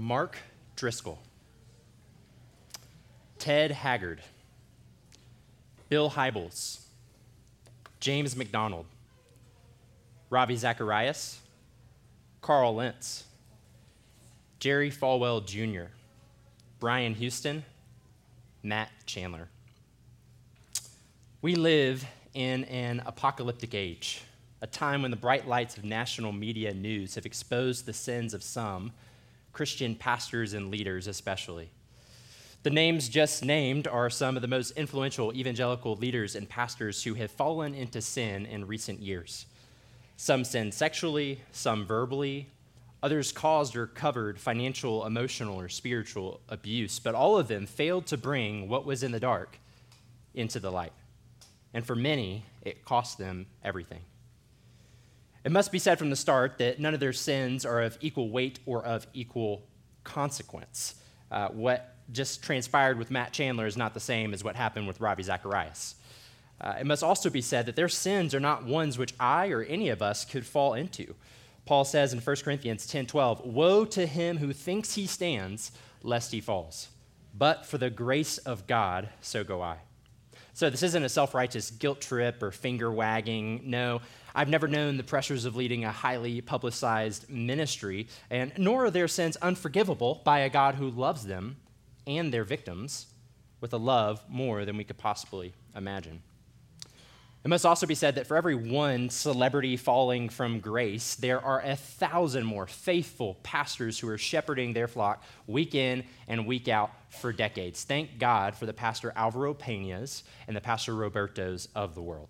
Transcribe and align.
Mark 0.00 0.38
Driscoll, 0.76 1.18
Ted 3.38 3.70
Haggard, 3.70 4.22
Bill 5.90 6.08
Hybels, 6.08 6.80
James 8.00 8.34
MacDonald, 8.34 8.86
Ravi 10.30 10.56
Zacharias, 10.56 11.38
Carl 12.40 12.76
Lentz, 12.76 13.24
Jerry 14.58 14.90
Falwell 14.90 15.44
Jr., 15.44 15.92
Brian 16.78 17.12
Houston, 17.12 17.62
Matt 18.62 18.88
Chandler. 19.04 19.48
We 21.42 21.56
live 21.56 22.06
in 22.32 22.64
an 22.64 23.02
apocalyptic 23.04 23.74
age, 23.74 24.22
a 24.62 24.66
time 24.66 25.02
when 25.02 25.10
the 25.10 25.16
bright 25.18 25.46
lights 25.46 25.76
of 25.76 25.84
national 25.84 26.32
media 26.32 26.72
news 26.72 27.16
have 27.16 27.26
exposed 27.26 27.84
the 27.84 27.92
sins 27.92 28.32
of 28.32 28.42
some, 28.42 28.92
Christian 29.52 29.94
pastors 29.94 30.52
and 30.52 30.70
leaders 30.70 31.06
especially. 31.06 31.70
The 32.62 32.70
names 32.70 33.08
just 33.08 33.44
named 33.44 33.86
are 33.86 34.10
some 34.10 34.36
of 34.36 34.42
the 34.42 34.48
most 34.48 34.72
influential 34.72 35.34
evangelical 35.34 35.96
leaders 35.96 36.36
and 36.36 36.48
pastors 36.48 37.02
who 37.02 37.14
have 37.14 37.30
fallen 37.30 37.74
into 37.74 38.02
sin 38.02 38.44
in 38.44 38.66
recent 38.66 39.00
years. 39.00 39.46
Some 40.16 40.44
sin 40.44 40.70
sexually, 40.70 41.40
some 41.52 41.86
verbally, 41.86 42.48
others 43.02 43.32
caused 43.32 43.76
or 43.76 43.86
covered 43.86 44.38
financial, 44.38 45.06
emotional, 45.06 45.58
or 45.58 45.70
spiritual 45.70 46.40
abuse, 46.50 46.98
but 46.98 47.14
all 47.14 47.38
of 47.38 47.48
them 47.48 47.64
failed 47.64 48.06
to 48.08 48.18
bring 48.18 48.68
what 48.68 48.84
was 48.84 49.02
in 49.02 49.12
the 49.12 49.20
dark 49.20 49.58
into 50.34 50.60
the 50.60 50.70
light. 50.70 50.92
And 51.72 51.86
for 51.86 51.96
many, 51.96 52.44
it 52.60 52.84
cost 52.84 53.16
them 53.16 53.46
everything. 53.64 54.00
It 55.44 55.52
must 55.52 55.72
be 55.72 55.78
said 55.78 55.98
from 55.98 56.10
the 56.10 56.16
start 56.16 56.58
that 56.58 56.78
none 56.78 56.92
of 56.92 57.00
their 57.00 57.12
sins 57.12 57.64
are 57.64 57.80
of 57.80 57.96
equal 58.00 58.30
weight 58.30 58.58
or 58.66 58.84
of 58.84 59.06
equal 59.14 59.62
consequence. 60.04 60.96
Uh, 61.30 61.48
what 61.48 61.96
just 62.12 62.42
transpired 62.42 62.98
with 62.98 63.10
Matt 63.10 63.32
Chandler 63.32 63.66
is 63.66 63.76
not 63.76 63.94
the 63.94 64.00
same 64.00 64.34
as 64.34 64.44
what 64.44 64.56
happened 64.56 64.86
with 64.86 65.00
Ravi 65.00 65.22
Zacharias. 65.22 65.94
Uh, 66.60 66.74
it 66.78 66.86
must 66.86 67.02
also 67.02 67.30
be 67.30 67.40
said 67.40 67.66
that 67.66 67.76
their 67.76 67.88
sins 67.88 68.34
are 68.34 68.40
not 68.40 68.64
ones 68.64 68.98
which 68.98 69.14
I 69.18 69.48
or 69.48 69.62
any 69.62 69.88
of 69.88 70.02
us 70.02 70.24
could 70.24 70.44
fall 70.44 70.74
into. 70.74 71.14
Paul 71.64 71.84
says 71.84 72.12
in 72.12 72.20
1 72.20 72.44
Corinthians 72.44 72.86
10:12, 72.86 73.40
"Woe 73.44 73.84
to 73.86 74.06
him 74.06 74.38
who 74.38 74.52
thinks 74.52 74.94
he 74.94 75.06
stands, 75.06 75.72
lest 76.02 76.32
he 76.32 76.40
falls. 76.40 76.88
But 77.32 77.64
for 77.64 77.78
the 77.78 77.90
grace 77.90 78.38
of 78.38 78.66
God, 78.66 79.08
so 79.20 79.44
go 79.44 79.62
I." 79.62 79.78
So 80.52 80.68
this 80.68 80.82
isn't 80.82 81.04
a 81.04 81.08
self-righteous 81.08 81.70
guilt 81.70 82.00
trip 82.00 82.42
or 82.42 82.50
finger 82.50 82.90
wagging. 82.90 83.62
No, 83.64 84.02
I've 84.34 84.48
never 84.48 84.68
known 84.68 84.96
the 84.96 85.02
pressures 85.02 85.44
of 85.44 85.56
leading 85.56 85.84
a 85.84 85.92
highly 85.92 86.40
publicized 86.40 87.28
ministry, 87.28 88.08
and 88.30 88.52
nor 88.56 88.86
are 88.86 88.90
their 88.90 89.08
sins 89.08 89.36
unforgivable 89.36 90.22
by 90.24 90.40
a 90.40 90.50
God 90.50 90.76
who 90.76 90.90
loves 90.90 91.26
them 91.26 91.56
and 92.06 92.32
their 92.32 92.44
victims 92.44 93.06
with 93.60 93.72
a 93.72 93.78
love 93.78 94.22
more 94.28 94.64
than 94.64 94.76
we 94.76 94.84
could 94.84 94.98
possibly 94.98 95.52
imagine. 95.74 96.22
It 97.42 97.48
must 97.48 97.64
also 97.64 97.86
be 97.86 97.94
said 97.94 98.16
that 98.16 98.26
for 98.26 98.36
every 98.36 98.54
one 98.54 99.08
celebrity 99.08 99.78
falling 99.78 100.28
from 100.28 100.60
grace, 100.60 101.14
there 101.14 101.40
are 101.40 101.62
a 101.62 101.74
thousand 101.74 102.44
more 102.44 102.66
faithful 102.66 103.38
pastors 103.42 103.98
who 103.98 104.08
are 104.08 104.18
shepherding 104.18 104.74
their 104.74 104.88
flock 104.88 105.24
week 105.46 105.74
in 105.74 106.04
and 106.28 106.46
week 106.46 106.68
out 106.68 106.90
for 107.08 107.32
decades. 107.32 107.82
Thank 107.84 108.18
God 108.18 108.54
for 108.54 108.66
the 108.66 108.74
Pastor 108.74 109.14
Alvaro 109.16 109.54
Peñas 109.54 110.22
and 110.48 110.56
the 110.56 110.60
Pastor 110.60 110.94
Robertos 110.94 111.68
of 111.74 111.94
the 111.94 112.02
world. 112.02 112.28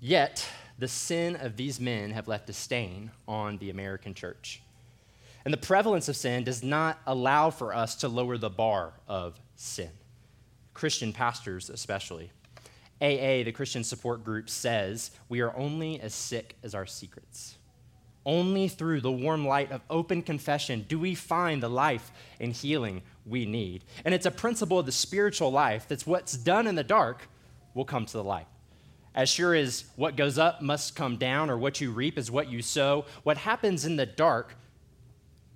Yet, 0.00 0.46
the 0.78 0.88
sin 0.88 1.36
of 1.36 1.56
these 1.56 1.80
men 1.80 2.12
have 2.12 2.28
left 2.28 2.48
a 2.48 2.52
stain 2.52 3.10
on 3.26 3.58
the 3.58 3.70
American 3.70 4.14
church. 4.14 4.62
And 5.44 5.52
the 5.52 5.58
prevalence 5.58 6.08
of 6.08 6.16
sin 6.16 6.44
does 6.44 6.62
not 6.62 7.00
allow 7.06 7.50
for 7.50 7.74
us 7.74 7.96
to 7.96 8.08
lower 8.08 8.38
the 8.38 8.50
bar 8.50 8.92
of 9.08 9.40
sin, 9.56 9.90
Christian 10.74 11.12
pastors 11.12 11.68
especially. 11.70 12.30
AA, 13.00 13.44
the 13.44 13.52
Christian 13.52 13.82
support 13.82 14.24
group, 14.24 14.50
says 14.50 15.10
we 15.28 15.40
are 15.40 15.56
only 15.56 16.00
as 16.00 16.14
sick 16.14 16.56
as 16.62 16.74
our 16.74 16.86
secrets. 16.86 17.56
Only 18.26 18.68
through 18.68 19.00
the 19.00 19.12
warm 19.12 19.46
light 19.46 19.72
of 19.72 19.80
open 19.88 20.22
confession 20.22 20.84
do 20.88 20.98
we 20.98 21.14
find 21.14 21.62
the 21.62 21.70
life 21.70 22.10
and 22.40 22.52
healing 22.52 23.02
we 23.24 23.46
need. 23.46 23.84
And 24.04 24.12
it's 24.12 24.26
a 24.26 24.30
principle 24.30 24.78
of 24.78 24.86
the 24.86 24.92
spiritual 24.92 25.50
life 25.50 25.86
that's 25.88 26.06
what's 26.06 26.36
done 26.36 26.66
in 26.66 26.74
the 26.74 26.84
dark 26.84 27.28
will 27.74 27.84
come 27.84 28.04
to 28.06 28.12
the 28.12 28.24
light. 28.24 28.46
As 29.18 29.28
sure 29.28 29.52
as 29.52 29.84
what 29.96 30.14
goes 30.14 30.38
up 30.38 30.62
must 30.62 30.94
come 30.94 31.16
down, 31.16 31.50
or 31.50 31.58
what 31.58 31.80
you 31.80 31.90
reap 31.90 32.18
is 32.18 32.30
what 32.30 32.48
you 32.48 32.62
sow, 32.62 33.04
what 33.24 33.36
happens 33.36 33.84
in 33.84 33.96
the 33.96 34.06
dark 34.06 34.54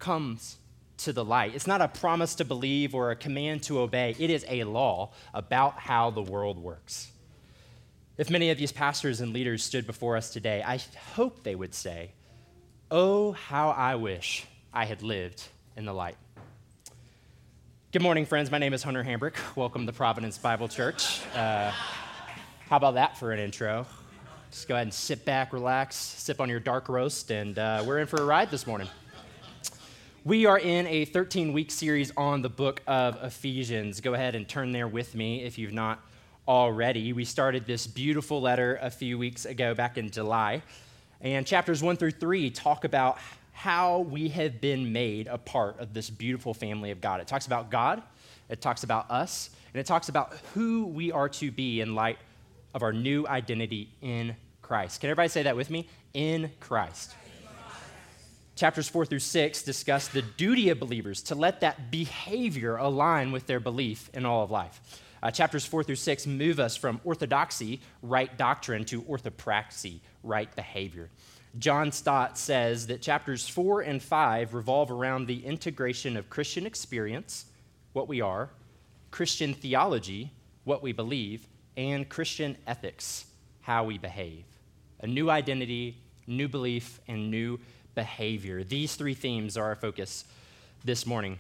comes 0.00 0.56
to 0.96 1.12
the 1.12 1.24
light. 1.24 1.54
It's 1.54 1.68
not 1.68 1.80
a 1.80 1.86
promise 1.86 2.34
to 2.34 2.44
believe 2.44 2.92
or 2.92 3.12
a 3.12 3.16
command 3.16 3.62
to 3.64 3.78
obey, 3.78 4.16
it 4.18 4.30
is 4.30 4.44
a 4.48 4.64
law 4.64 5.12
about 5.32 5.78
how 5.78 6.10
the 6.10 6.22
world 6.22 6.58
works. 6.58 7.12
If 8.18 8.30
many 8.30 8.50
of 8.50 8.58
these 8.58 8.72
pastors 8.72 9.20
and 9.20 9.32
leaders 9.32 9.62
stood 9.62 9.86
before 9.86 10.16
us 10.16 10.30
today, 10.30 10.64
I 10.66 10.80
hope 11.14 11.44
they 11.44 11.54
would 11.54 11.72
say, 11.72 12.10
Oh, 12.90 13.30
how 13.30 13.70
I 13.70 13.94
wish 13.94 14.44
I 14.74 14.86
had 14.86 15.04
lived 15.04 15.40
in 15.76 15.84
the 15.84 15.94
light. 15.94 16.16
Good 17.92 18.02
morning, 18.02 18.26
friends. 18.26 18.50
My 18.50 18.58
name 18.58 18.74
is 18.74 18.82
Hunter 18.82 19.04
Hambrick. 19.04 19.36
Welcome 19.54 19.86
to 19.86 19.92
Providence 19.92 20.36
Bible 20.36 20.66
Church. 20.66 21.20
Uh, 21.36 21.70
how 22.72 22.78
about 22.78 22.94
that 22.94 23.18
for 23.18 23.32
an 23.32 23.38
intro? 23.38 23.84
Just 24.50 24.66
go 24.66 24.74
ahead 24.74 24.86
and 24.86 24.94
sit 24.94 25.26
back, 25.26 25.52
relax, 25.52 25.94
sip 25.94 26.40
on 26.40 26.48
your 26.48 26.58
dark 26.58 26.88
roast, 26.88 27.30
and 27.30 27.58
uh, 27.58 27.84
we're 27.86 27.98
in 27.98 28.06
for 28.06 28.16
a 28.16 28.24
ride 28.24 28.50
this 28.50 28.66
morning. 28.66 28.88
We 30.24 30.46
are 30.46 30.58
in 30.58 30.86
a 30.86 31.04
13 31.04 31.52
week 31.52 31.70
series 31.70 32.12
on 32.16 32.40
the 32.40 32.48
book 32.48 32.80
of 32.86 33.22
Ephesians. 33.22 34.00
Go 34.00 34.14
ahead 34.14 34.34
and 34.34 34.48
turn 34.48 34.72
there 34.72 34.88
with 34.88 35.14
me 35.14 35.42
if 35.42 35.58
you've 35.58 35.74
not 35.74 36.00
already. 36.48 37.12
We 37.12 37.26
started 37.26 37.66
this 37.66 37.86
beautiful 37.86 38.40
letter 38.40 38.78
a 38.80 38.90
few 38.90 39.18
weeks 39.18 39.44
ago, 39.44 39.74
back 39.74 39.98
in 39.98 40.10
July. 40.10 40.62
And 41.20 41.46
chapters 41.46 41.82
one 41.82 41.98
through 41.98 42.12
three 42.12 42.48
talk 42.48 42.84
about 42.84 43.18
how 43.52 43.98
we 43.98 44.30
have 44.30 44.62
been 44.62 44.94
made 44.94 45.26
a 45.26 45.36
part 45.36 45.78
of 45.78 45.92
this 45.92 46.08
beautiful 46.08 46.54
family 46.54 46.90
of 46.90 47.02
God. 47.02 47.20
It 47.20 47.26
talks 47.26 47.44
about 47.44 47.70
God, 47.70 48.02
it 48.48 48.62
talks 48.62 48.82
about 48.82 49.10
us, 49.10 49.50
and 49.74 49.78
it 49.78 49.84
talks 49.84 50.08
about 50.08 50.32
who 50.54 50.86
we 50.86 51.12
are 51.12 51.28
to 51.28 51.50
be 51.50 51.82
in 51.82 51.94
light 51.94 52.16
of 52.74 52.82
our 52.82 52.92
new 52.92 53.26
identity 53.26 53.90
in 54.00 54.36
Christ. 54.62 55.00
Can 55.00 55.08
everybody 55.10 55.28
say 55.28 55.42
that 55.42 55.56
with 55.56 55.70
me? 55.70 55.88
In 56.14 56.50
Christ. 56.60 57.14
Chapters 58.54 58.88
four 58.88 59.06
through 59.06 59.18
six 59.18 59.62
discuss 59.62 60.08
the 60.08 60.22
duty 60.22 60.68
of 60.68 60.78
believers 60.78 61.22
to 61.24 61.34
let 61.34 61.60
that 61.62 61.90
behavior 61.90 62.76
align 62.76 63.32
with 63.32 63.46
their 63.46 63.60
belief 63.60 64.10
in 64.14 64.26
all 64.26 64.44
of 64.44 64.50
life. 64.50 64.80
Uh, 65.22 65.30
chapters 65.30 65.64
four 65.64 65.82
through 65.82 65.96
six 65.96 66.26
move 66.26 66.60
us 66.60 66.76
from 66.76 67.00
orthodoxy, 67.04 67.80
right 68.02 68.36
doctrine, 68.36 68.84
to 68.84 69.02
orthopraxy, 69.02 70.00
right 70.22 70.54
behavior. 70.54 71.08
John 71.58 71.92
Stott 71.92 72.38
says 72.38 72.86
that 72.88 73.02
chapters 73.02 73.48
four 73.48 73.82
and 73.82 74.02
five 74.02 74.54
revolve 74.54 74.90
around 74.90 75.26
the 75.26 75.44
integration 75.44 76.16
of 76.16 76.30
Christian 76.30 76.66
experience, 76.66 77.46
what 77.92 78.08
we 78.08 78.20
are, 78.20 78.50
Christian 79.10 79.54
theology, 79.54 80.32
what 80.64 80.82
we 80.82 80.92
believe, 80.92 81.46
and 81.76 82.08
Christian 82.08 82.56
ethics, 82.66 83.26
how 83.62 83.84
we 83.84 83.98
behave. 83.98 84.44
A 85.00 85.06
new 85.06 85.30
identity, 85.30 85.98
new 86.26 86.48
belief, 86.48 87.00
and 87.08 87.30
new 87.30 87.58
behavior. 87.94 88.64
These 88.64 88.94
three 88.94 89.14
themes 89.14 89.56
are 89.56 89.64
our 89.64 89.76
focus 89.76 90.24
this 90.84 91.06
morning. 91.06 91.38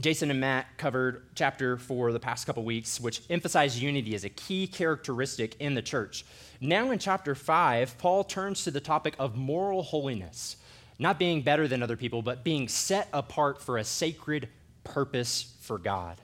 Jason 0.00 0.30
and 0.30 0.40
Matt 0.40 0.66
covered 0.76 1.22
chapter 1.36 1.76
four 1.76 2.10
the 2.10 2.18
past 2.18 2.46
couple 2.46 2.64
weeks, 2.64 3.00
which 3.00 3.22
emphasized 3.30 3.80
unity 3.80 4.14
as 4.14 4.24
a 4.24 4.28
key 4.28 4.66
characteristic 4.66 5.54
in 5.60 5.74
the 5.74 5.82
church. 5.82 6.24
Now, 6.60 6.90
in 6.90 6.98
chapter 6.98 7.34
five, 7.34 7.96
Paul 7.98 8.24
turns 8.24 8.64
to 8.64 8.72
the 8.72 8.80
topic 8.80 9.14
of 9.20 9.36
moral 9.36 9.82
holiness, 9.82 10.56
not 10.98 11.18
being 11.18 11.42
better 11.42 11.68
than 11.68 11.82
other 11.82 11.96
people, 11.96 12.22
but 12.22 12.42
being 12.42 12.66
set 12.66 13.08
apart 13.12 13.62
for 13.62 13.78
a 13.78 13.84
sacred 13.84 14.48
purpose 14.82 15.54
for 15.60 15.78
God. 15.78 16.16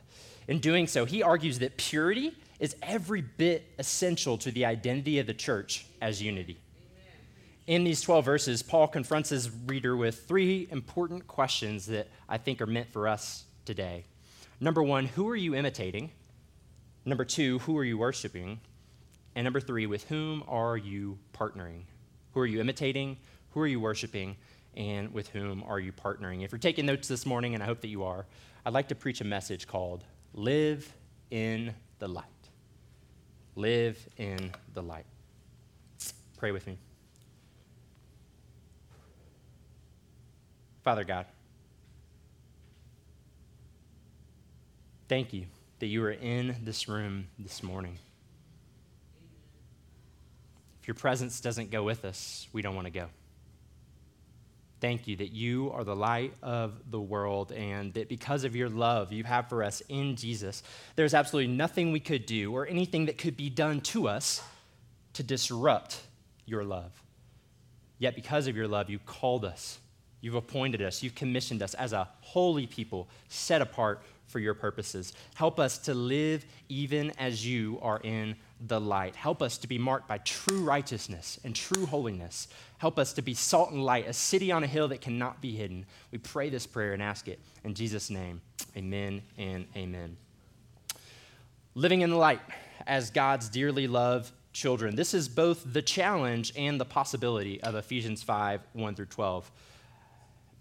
In 0.49 0.59
doing 0.59 0.89
so, 0.89 1.05
he 1.05 1.23
argues 1.23 1.61
that 1.61 1.77
purity 1.77 2.33
is 2.61 2.77
every 2.83 3.23
bit 3.23 3.73
essential 3.79 4.39
to 4.39 4.53
the 4.53 4.67
identity 4.67 5.19
of 5.19 5.27
the 5.27 5.35
church 5.35 5.87
as 6.01 6.23
unity. 6.23 6.61
In 7.67 7.85
these 7.85 8.03
12 8.03 8.25
verses, 8.25 8.63
Paul 8.63 8.87
confronts 8.87 9.31
his 9.31 9.51
reader 9.67 9.97
with 9.97 10.27
three 10.29 10.69
important 10.71 11.27
questions 11.27 11.87
that 11.87 12.09
I 12.29 12.37
think 12.37 12.61
are 12.61 12.67
meant 12.67 12.93
for 12.93 13.09
us 13.09 13.45
today. 13.65 14.05
Number 14.61 14.83
one, 14.83 15.07
who 15.07 15.29
are 15.29 15.37
you 15.37 15.55
imitating? 15.55 16.11
Number 17.05 17.25
two, 17.25 17.61
who 17.61 17.79
are 17.79 17.85
you 17.85 17.97
worshiping? 17.97 18.61
And 19.35 19.45
number 19.45 19.61
three, 19.61 19.87
with 19.87 20.05
whom 20.09 20.43
are 20.47 20.77
you 20.77 21.19
partnering? 21.33 21.83
Who 22.33 22.41
are 22.41 22.47
you 22.47 22.61
imitating? 22.61 23.17
Who 23.51 23.61
are 23.61 23.67
you 23.67 23.81
worshiping? 23.81 24.37
And 24.77 25.15
with 25.15 25.29
whom 25.29 25.63
are 25.67 25.81
you 25.81 25.93
partnering? 25.93 26.45
If 26.45 26.53
you're 26.53 26.59
taking 26.59 26.87
notes 26.87 27.09
this 27.09 27.25
morning, 27.25 27.55
and 27.55 27.63
I 27.63 27.67
hope 27.67 27.81
that 27.81 27.89
you 27.89 28.05
are, 28.05 28.27
I'd 28.67 28.75
like 28.75 28.89
to 28.89 28.95
preach 28.95 29.21
a 29.21 29.25
message 29.25 29.67
called 29.67 30.05
Live 30.35 30.93
in 31.31 31.75
the 32.01 32.09
Light. 32.09 32.40
Live 33.61 34.09
in 34.17 34.53
the 34.73 34.83
light. 34.83 35.05
Pray 36.39 36.51
with 36.51 36.67
me. 36.67 36.79
Father 40.83 41.05
God, 41.05 41.27
thank 45.11 45.35
you 45.35 45.45
that 45.79 45.89
you 45.89 46.03
are 46.05 46.11
in 46.11 46.57
this 46.65 46.89
room 46.89 47.27
this 47.39 47.63
morning. 47.63 47.99
If 50.81 50.89
your 50.89 50.95
presence 50.95 51.39
doesn't 51.43 51.71
go 51.71 51.83
with 51.83 52.07
us, 52.07 52.49
we 52.55 52.63
don't 52.63 52.75
want 52.75 52.87
to 52.87 52.91
go. 52.91 53.09
Thank 54.81 55.07
you 55.07 55.17
that 55.17 55.33
you 55.33 55.71
are 55.75 55.85
the 55.85 55.95
light 55.95 56.33
of 56.43 56.73
the 56.91 57.01
world 57.01 57.53
and 57.53 57.93
that 57.95 58.09
because 58.09 58.45
of 58.45 58.57
your 58.57 58.71
love 58.71 59.13
you 59.13 59.25
have 59.25 59.49
for 59.49 59.63
us 59.63 59.83
in 59.89 60.17
Jesus, 60.17 60.63
there's 60.97 61.13
absolutely 61.13 61.53
nothing 61.55 61.93
we 61.93 62.01
could 62.01 62.25
do 62.25 62.55
or 62.55 62.67
anything 62.67 63.07
that 63.07 63.19
could 63.19 63.37
be 63.37 63.51
done 63.51 63.83
to 63.83 64.09
us 64.09 64.43
to 65.13 65.23
disrupt 65.23 66.01
your 66.47 66.65
love. 66.65 66.93
Yet 67.99 68.15
because 68.15 68.47
of 68.47 68.57
your 68.57 68.69
love, 68.69 68.89
you 68.89 68.99
called 68.99 69.45
us, 69.45 69.79
you've 70.23 70.35
appointed 70.35 70.81
us, 70.81 71.03
you've 71.03 71.15
commissioned 71.15 71.63
us 71.63 71.75
as 71.75 71.93
a 71.93 72.09
holy 72.23 72.67
people 72.67 73.07
set 73.29 73.61
apart 73.61 74.03
for 74.27 74.39
your 74.39 74.55
purposes. 74.55 75.13
Help 75.35 75.61
us 75.61 75.77
to 75.79 75.93
live 75.93 76.47
even 76.71 77.13
as 77.19 77.47
you 77.47 77.79
are 77.83 78.01
in 78.03 78.37
the 78.67 78.81
light. 78.81 79.17
Help 79.17 79.43
us 79.43 79.59
to 79.59 79.69
be 79.69 79.79
marked 79.79 80.09
by 80.09 80.19
true 80.19 80.63
righteousness 80.63 81.39
and 81.45 81.55
true 81.55 81.87
holiness. 81.87 82.49
Help 82.79 82.99
us 82.99 83.13
to 83.15 83.23
be 83.23 83.35
salt 83.35 83.71
and 83.71 83.85
light, 83.85 84.07
a 84.07 84.13
city 84.13 84.53
on 84.53 84.65
a 84.65 84.67
hill 84.67 84.89
that 84.89 85.01
cannot 85.01 85.41
be 85.41 85.53
hidden. 85.53 85.87
We 86.11 86.19
pray 86.19 86.51
this 86.51 86.67
prayer 86.67 86.93
and 86.93 87.03
ask 87.03 87.29
it 87.29 87.39
in 87.65 87.75
Jesus' 87.75 88.11
name. 88.11 88.41
Amen 88.77 89.23
and 89.39 89.67
amen. 89.77 90.17
Living 91.75 92.03
in 92.03 92.11
the 92.11 92.17
light 92.17 92.41
as 92.87 93.11
God's 93.11 93.49
dearly 93.49 93.87
loved 93.87 94.33
children. 94.53 94.97
This 94.97 95.15
is 95.15 95.29
both 95.29 95.63
the 95.73 95.83
challenge 95.83 96.53
and 96.57 96.81
the 96.81 96.85
possibility 96.85 97.63
of 97.63 97.75
Ephesians 97.75 98.23
5 98.23 98.61
1 98.73 98.95
through 98.95 99.07
12. 99.07 99.51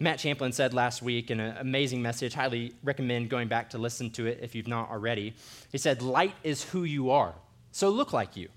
Matt 0.02 0.20
Champlin 0.20 0.54
said 0.54 0.74
last 0.74 1.02
week 1.02 1.30
in 1.30 1.42
an 1.42 1.58
amazing 1.58 2.02
message, 2.02 2.34
highly 2.34 2.74
recommend 2.84 3.30
going 3.30 3.50
back 3.50 3.72
to 3.72 3.78
listen 3.78 4.10
to 4.12 4.28
it 4.28 4.40
if 4.42 4.56
you've 4.56 4.68
not 4.68 4.90
already. 4.90 5.34
He 5.74 5.78
said, 5.78 6.02
Light 6.02 6.34
is 6.42 6.64
who 6.64 6.86
you 6.86 7.10
are, 7.10 7.34
so 7.72 7.90
look 7.90 8.14
like 8.14 8.36
you. 8.36 8.50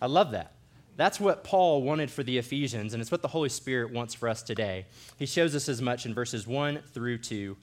I 0.00 0.06
love 0.06 0.32
that. 0.32 0.52
That's 0.96 1.20
what 1.20 1.44
Paul 1.44 1.82
wanted 1.82 2.10
for 2.10 2.24
the 2.24 2.38
Ephesians, 2.38 2.92
and 2.92 3.00
it's 3.00 3.12
what 3.12 3.22
the 3.22 3.28
Holy 3.28 3.48
Spirit 3.48 3.92
wants 3.92 4.14
for 4.14 4.28
us 4.28 4.42
today. 4.42 4.86
He 5.16 5.26
shows 5.26 5.54
us 5.54 5.68
as 5.68 5.80
much 5.80 6.06
in 6.06 6.12
verses 6.12 6.46
1 6.46 6.80
through 6.92 7.18
2 7.18 7.56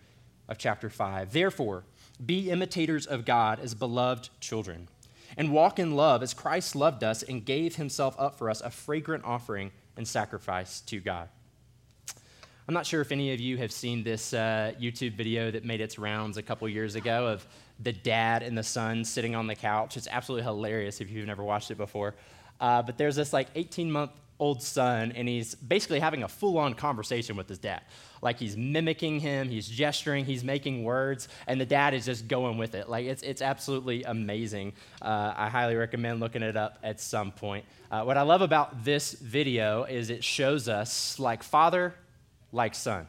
of 0.48 0.58
chapter 0.58 0.90
5. 0.90 1.34
Therefore, 1.34 1.84
be 2.26 2.50
imitators 2.50 3.06
of 3.06 3.26
God 3.26 3.60
as 3.60 3.76
beloved 3.76 4.30
children, 4.40 4.88
and 5.36 5.52
walk 5.52 5.80
in 5.80 5.98
love 5.98 6.24
as 6.24 6.34
Christ 6.34 6.78
loved 6.78 7.04
us 7.04 7.24
and 7.24 7.44
gave 7.44 7.76
himself 7.76 8.16
up 8.18 8.38
for 8.38 8.50
us, 8.50 8.62
a 8.62 8.70
fragrant 8.70 9.26
offering 9.26 9.72
and 9.98 10.08
sacrifice 10.08 10.80
to 10.82 11.02
God. 11.02 11.28
I'm 12.68 12.74
not 12.74 12.86
sure 12.86 13.02
if 13.02 13.12
any 13.12 13.34
of 13.34 13.40
you 13.40 13.58
have 13.58 13.72
seen 13.72 14.04
this 14.04 14.34
uh, 14.34 14.74
YouTube 14.80 15.14
video 15.14 15.52
that 15.52 15.66
made 15.66 15.82
its 15.82 16.00
rounds 16.00 16.38
a 16.38 16.42
couple 16.42 16.68
years 16.68 16.96
ago 16.96 17.28
of 17.28 17.46
the 17.80 17.94
dad 17.94 18.44
and 18.44 18.58
the 18.58 18.64
son 18.64 19.04
sitting 19.04 19.36
on 19.36 19.48
the 19.48 19.56
couch. 19.56 19.98
It's 19.98 20.08
absolutely 20.10 20.44
hilarious 20.44 21.02
if 21.02 21.10
you've 21.10 21.28
never 21.28 21.44
watched 21.44 21.72
it 21.72 21.78
before. 21.78 22.16
Uh, 22.60 22.82
but 22.82 22.98
there's 22.98 23.16
this 23.16 23.34
like 23.34 23.48
18 23.56 23.92
month 23.92 24.12
old 24.40 24.62
son, 24.62 25.14
and 25.14 25.28
he's 25.28 25.56
basically 25.56 26.00
having 26.00 26.24
a 26.24 26.28
full 26.28 26.58
on 26.58 26.74
conversation 26.74 27.36
with 27.36 27.48
his 27.48 27.58
dad. 27.58 27.82
Like 28.22 28.40
he's 28.40 28.58
mimicking 28.58 29.20
him, 29.20 29.50
he's 29.50 29.68
gesturing, 29.68 30.26
he's 30.26 30.44
making 30.44 30.84
words, 30.84 31.28
and 31.48 31.60
the 31.60 31.66
dad 31.66 31.94
is 31.94 32.06
just 32.06 32.28
going 32.28 32.58
with 32.58 32.76
it. 32.76 32.90
Like 32.90 33.06
it's, 33.06 33.24
it's 33.24 33.42
absolutely 33.42 34.04
amazing. 34.04 34.74
Uh, 35.02 35.34
I 35.36 35.50
highly 35.50 35.76
recommend 35.76 36.20
looking 36.20 36.42
it 36.42 36.58
up 36.58 36.80
at 36.84 37.00
some 37.00 37.32
point. 37.32 37.66
Uh, 37.92 38.04
what 38.04 38.18
I 38.18 38.24
love 38.24 38.42
about 38.42 38.84
this 38.84 39.14
video 39.14 39.84
is 39.84 40.10
it 40.10 40.24
shows 40.24 40.68
us 40.68 41.20
like 41.20 41.44
father, 41.44 41.94
like 42.52 42.76
son. 42.76 43.08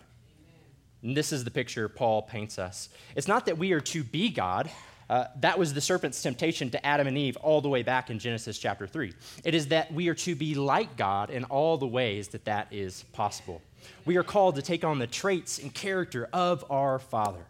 And 1.02 1.16
this 1.16 1.32
is 1.32 1.44
the 1.44 1.50
picture 1.50 1.88
Paul 1.88 2.22
paints 2.22 2.58
us. 2.58 2.88
It's 3.14 3.28
not 3.28 3.46
that 3.46 3.58
we 3.58 3.72
are 3.72 3.80
to 3.80 4.02
be 4.02 4.30
God, 4.30 4.70
uh, 5.08 5.26
that 5.40 5.58
was 5.58 5.72
the 5.72 5.80
serpent's 5.80 6.20
temptation 6.20 6.70
to 6.70 6.84
Adam 6.84 7.06
and 7.06 7.16
Eve 7.16 7.36
all 7.36 7.60
the 7.60 7.68
way 7.68 7.82
back 7.82 8.10
in 8.10 8.18
Genesis 8.18 8.58
chapter 8.58 8.86
3. 8.86 9.12
It 9.44 9.54
is 9.54 9.68
that 9.68 9.92
we 9.92 10.08
are 10.08 10.14
to 10.14 10.34
be 10.34 10.54
like 10.54 10.96
God 10.96 11.30
in 11.30 11.44
all 11.44 11.78
the 11.78 11.86
ways 11.86 12.28
that 12.28 12.44
that 12.46 12.68
is 12.72 13.04
possible. 13.12 13.62
We 14.04 14.16
are 14.16 14.24
called 14.24 14.56
to 14.56 14.62
take 14.62 14.84
on 14.84 14.98
the 14.98 15.06
traits 15.06 15.58
and 15.58 15.72
character 15.72 16.28
of 16.32 16.64
our 16.70 16.98
Father. 16.98 17.44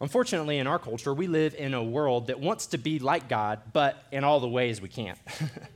Unfortunately, 0.00 0.58
in 0.58 0.66
our 0.66 0.78
culture, 0.78 1.12
we 1.12 1.26
live 1.26 1.54
in 1.54 1.74
a 1.74 1.84
world 1.84 2.28
that 2.28 2.40
wants 2.40 2.66
to 2.68 2.78
be 2.78 2.98
like 2.98 3.28
God, 3.28 3.60
but 3.72 4.04
in 4.10 4.24
all 4.24 4.40
the 4.40 4.48
ways 4.48 4.80
we 4.80 4.88
can't. 4.88 5.18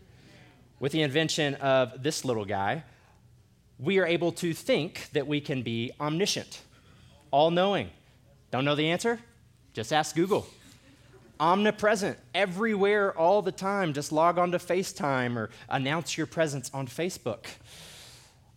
With 0.80 0.92
the 0.92 1.02
invention 1.02 1.54
of 1.56 2.02
this 2.02 2.24
little 2.24 2.44
guy, 2.44 2.84
we 3.78 3.98
are 3.98 4.06
able 4.06 4.32
to 4.32 4.54
think 4.54 5.10
that 5.12 5.26
we 5.26 5.40
can 5.40 5.62
be 5.62 5.92
omniscient, 6.00 6.62
all 7.30 7.50
knowing. 7.50 7.90
Don't 8.50 8.64
know 8.64 8.74
the 8.74 8.90
answer? 8.90 9.18
Just 9.72 9.92
ask 9.92 10.14
Google 10.14 10.46
omnipresent, 11.38 12.18
everywhere, 12.34 13.16
all 13.16 13.42
the 13.42 13.52
time. 13.52 13.92
Just 13.92 14.12
log 14.12 14.38
on 14.38 14.52
to 14.52 14.58
FaceTime 14.58 15.36
or 15.36 15.50
announce 15.68 16.16
your 16.16 16.26
presence 16.26 16.70
on 16.72 16.86
Facebook. 16.86 17.46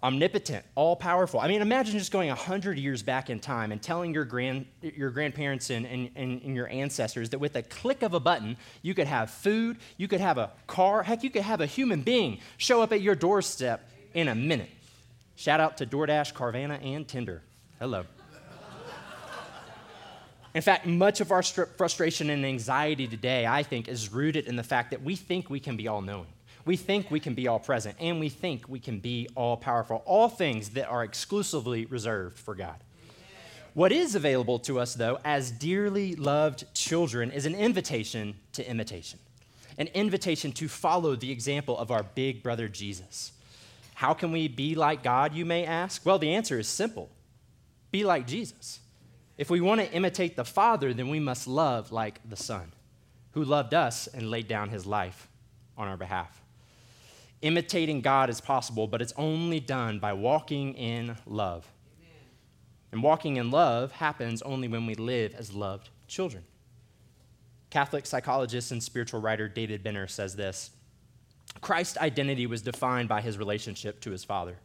Omnipotent, 0.01 0.63
all 0.75 0.95
powerful. 0.95 1.42
I 1.42 1.50
mean, 1.50 1.62
imagine 1.62 1.98
just 2.00 2.12
going 2.12 2.30
100 2.30 2.80
years 2.80 3.04
back 3.04 3.30
in 3.30 3.39
time 3.39 3.74
and 3.74 3.81
telling 3.81 4.13
your, 4.13 4.24
grand, 4.24 4.66
your 4.81 5.10
grandparents 5.10 5.69
and, 5.69 5.86
and, 5.86 6.10
and 6.15 6.56
your 6.56 6.69
ancestors 6.69 7.31
that 7.31 7.39
with 7.39 7.57
a 7.57 7.63
click 7.63 8.01
of 8.01 8.13
a 8.13 8.19
button, 8.19 8.56
you 8.81 8.94
could 8.94 9.07
have 9.07 9.30
food, 9.30 9.77
you 9.98 10.07
could 10.07 10.22
have 10.22 10.38
a 10.38 10.51
car, 10.68 11.04
heck, 11.04 11.22
you 11.22 11.30
could 11.30 11.42
have 11.42 11.60
a 11.60 11.65
human 11.65 12.01
being 12.01 12.39
show 12.57 12.81
up 12.81 12.94
at 12.94 13.01
your 13.01 13.15
doorstep 13.15 13.89
in 14.13 14.30
a 14.30 14.36
minute. 14.36 14.69
Shout 15.36 15.60
out 15.60 15.77
to 15.77 15.86
DoorDash, 15.86 16.33
Carvana, 16.33 16.83
and 16.83 17.06
Tinder. 17.06 17.42
Hello. 17.77 18.06
In 20.54 20.62
fact, 20.62 20.86
much 20.86 21.22
of 21.22 21.31
our 21.31 21.44
frustration 21.44 22.30
and 22.30 22.46
anxiety 22.46 23.07
today, 23.07 23.46
I 23.46 23.62
think, 23.63 23.88
is 23.88 24.12
rooted 24.12 24.48
in 24.48 24.56
the 24.56 24.63
fact 24.63 24.92
that 24.92 25.04
we 25.04 25.16
think 25.16 25.50
we 25.50 25.60
can 25.60 25.78
be 25.78 25.88
all 25.88 26.01
knowing. 26.01 26.34
We 26.66 26.75
think 26.75 27.12
we 27.12 27.19
can 27.19 27.36
be 27.36 27.48
all 27.48 27.60
present, 27.60 27.96
and 28.00 28.19
we 28.19 28.30
think 28.30 28.68
we 28.68 28.80
can 28.80 29.00
be 29.00 29.30
all 29.36 29.57
powerful. 29.57 30.01
All 30.06 30.28
things 30.28 30.69
that 30.72 30.88
are 30.88 31.04
exclusively 31.04 31.86
reserved 31.86 32.38
for 32.38 32.56
God. 32.56 32.75
What 33.74 33.92
is 33.92 34.16
available 34.16 34.60
to 34.60 34.80
us, 34.80 34.96
though, 34.96 35.19
as 35.24 35.51
dearly 35.51 36.16
loved 36.16 36.66
children, 36.74 37.31
is 37.31 37.46
an 37.46 37.56
invitation 37.56 38.36
to 38.54 38.68
imitation, 38.68 39.19
an 39.78 39.88
invitation 39.94 40.51
to 40.54 40.68
follow 40.68 41.16
the 41.16 41.31
example 41.31 41.78
of 41.78 41.92
our 41.92 42.04
big 42.04 42.42
brother 42.42 42.68
Jesus. 42.68 43.31
How 43.94 44.13
can 44.13 44.31
we 44.31 44.48
be 44.48 44.75
like 44.75 45.04
God, 45.04 45.34
you 45.34 45.46
may 45.46 45.66
ask? 45.66 46.06
Well, 46.06 46.19
the 46.19 46.34
answer 46.34 46.57
is 46.57 46.68
simple 46.68 47.10
be 47.92 48.04
like 48.04 48.28
Jesus. 48.28 48.80
If 49.39 49.50
we 49.50 49.62
want 49.62 49.80
to 49.80 49.89
imitate 49.94 50.36
the 50.36 50.43
Father, 50.43 50.93
then 50.93 51.08
we 51.08 51.22
must 51.22 51.48
love 51.48 51.93
like 51.93 52.19
the 52.27 52.36
Son, 52.36 52.74
who 53.31 53.46
loved 53.46 53.74
us 53.74 54.05
and 54.08 54.29
laid 54.29 54.50
down 54.50 54.67
his 54.67 54.86
life 54.86 55.29
on 55.77 55.88
our 55.88 55.96
behalf. 55.96 56.41
Imitating 57.41 58.01
God 58.01 58.29
is 58.29 58.41
possible, 58.41 58.86
but 58.86 59.01
it's 59.01 59.13
only 59.15 59.62
done 59.62 59.98
by 59.98 60.12
walking 60.12 60.74
in 60.74 61.15
love. 61.25 61.65
Amen. 61.98 62.17
And 62.91 63.01
walking 63.01 63.38
in 63.38 63.50
love 63.50 63.93
happens 63.93 64.41
only 64.41 64.67
when 64.67 64.86
we 64.86 64.96
live 64.96 65.34
as 65.36 65.53
loved 65.53 65.88
children. 66.05 66.43
Catholic 67.69 68.05
psychologist 68.05 68.74
and 68.74 68.84
spiritual 68.84 69.22
writer 69.22 69.48
David 69.48 69.84
Benner 69.84 70.08
says 70.08 70.36
this 70.36 70.72
Christ's 71.62 71.98
identity 71.98 72.46
was 72.46 72.62
defined 72.62 73.08
by 73.08 73.22
his 73.22 73.38
relationship 73.38 74.01
to 74.01 74.12
his 74.12 74.25
Father. 74.25 74.58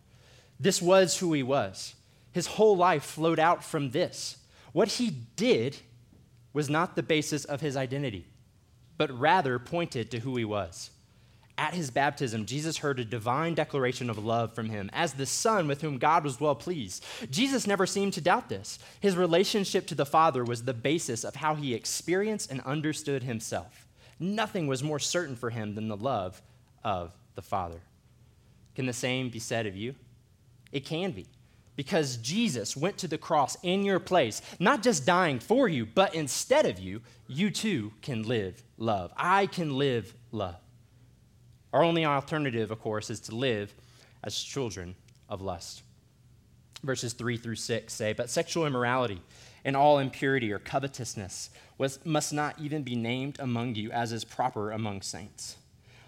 This 0.59 0.83
was 0.83 1.19
who 1.19 1.33
he 1.33 1.45
was. 1.45 1.95
His 2.33 2.49
whole 2.49 2.76
life 2.76 3.04
flowed 3.04 3.38
out 3.38 3.62
from 3.62 3.93
this. 3.93 4.38
What 4.75 4.88
he 4.88 5.11
did 5.37 5.76
was 6.52 6.69
not 6.69 6.97
the 6.97 7.02
basis 7.04 7.45
of 7.45 7.61
his 7.61 7.76
identity, 7.76 8.26
but 8.99 9.16
rather 9.16 9.61
pointed 9.61 10.11
to 10.11 10.19
who 10.19 10.37
he 10.37 10.45
was. 10.45 10.90
At 11.57 11.75
his 11.75 11.93
baptism, 11.93 12.45
Jesus 12.45 12.78
heard 12.78 12.99
a 12.99 13.04
divine 13.04 13.54
declaration 13.54 14.11
of 14.11 14.19
love 14.19 14.52
from 14.52 14.71
him 14.71 14.90
as 14.93 15.12
the 15.12 15.26
Son 15.26 15.69
with 15.69 15.81
whom 15.81 15.99
God 15.99 16.25
was 16.25 16.40
well 16.40 16.57
pleased. 16.57 17.04
Jesus 17.31 17.69
never 17.69 17.87
seemed 17.87 18.14
to 18.14 18.21
doubt 18.21 18.49
this. 18.49 18.81
His 18.99 19.16
relationship 19.16 19.87
to 19.87 19.95
the 19.95 20.04
Father 20.04 20.43
was 20.43 20.64
the 20.64 20.75
basis 20.75 21.23
of 21.23 21.37
how 21.37 21.54
he 21.54 21.73
experienced 21.73 22.50
and 22.50 22.61
understood 22.62 23.23
himself. 23.23 23.87
Nothing 24.19 24.66
was 24.66 24.83
more 24.83 24.99
certain 24.99 25.37
for 25.37 25.50
him 25.50 25.76
than 25.76 25.87
the 25.87 25.97
love 25.97 26.43
of 26.83 27.12
the 27.37 27.43
Father. 27.43 27.81
Can 28.75 28.87
the 28.87 28.93
same 28.93 29.28
be 29.28 29.38
said 29.38 29.66
of 29.66 29.76
you? 29.76 29.95
It 30.73 30.85
can 30.85 31.12
be 31.12 31.26
because 31.76 32.16
Jesus 32.19 32.76
went 32.76 32.99
to 32.99 33.09
the 33.09 33.19
cross 33.19 33.57
in 33.62 33.85
your 33.85 33.99
place, 33.99 34.40
not 34.59 34.83
just 34.83 35.07
dying 35.07 35.38
for 35.38 35.69
you, 35.69 35.87
but 35.87 36.14
instead 36.14 36.66
of 36.66 36.78
you, 36.78 37.00
you 37.26 37.50
too 37.50 37.93
can 38.02 38.23
live 38.23 38.62
love. 38.78 39.12
I 39.16 39.47
can 39.47 39.76
live 39.76 40.14
love. 40.31 40.57
Our 41.73 41.83
only 41.83 42.04
alternative, 42.04 42.71
of 42.71 42.81
course, 42.81 43.11
is 43.11 43.21
to 43.21 43.35
live 43.35 43.75
as 44.23 44.38
children 44.38 44.95
of 45.28 45.43
lust. 45.43 45.83
Verses 46.85 47.12
3 47.14 47.37
through 47.37 47.57
6 47.57 47.93
say, 47.93 48.12
But 48.12 48.31
sexual 48.31 48.66
immorality 48.66 49.21
and 49.64 49.76
all 49.76 49.99
impurity 49.99 50.52
or 50.52 50.59
covetousness 50.59 51.50
was, 51.78 51.99
must 52.04 52.33
not 52.33 52.61
even 52.61 52.83
be 52.83 52.95
named 52.95 53.37
among 53.40 53.75
you 53.75 53.90
as 53.90 54.12
is 54.12 54.25
proper 54.25 54.71
among 54.71 55.02
saints. 55.02 55.57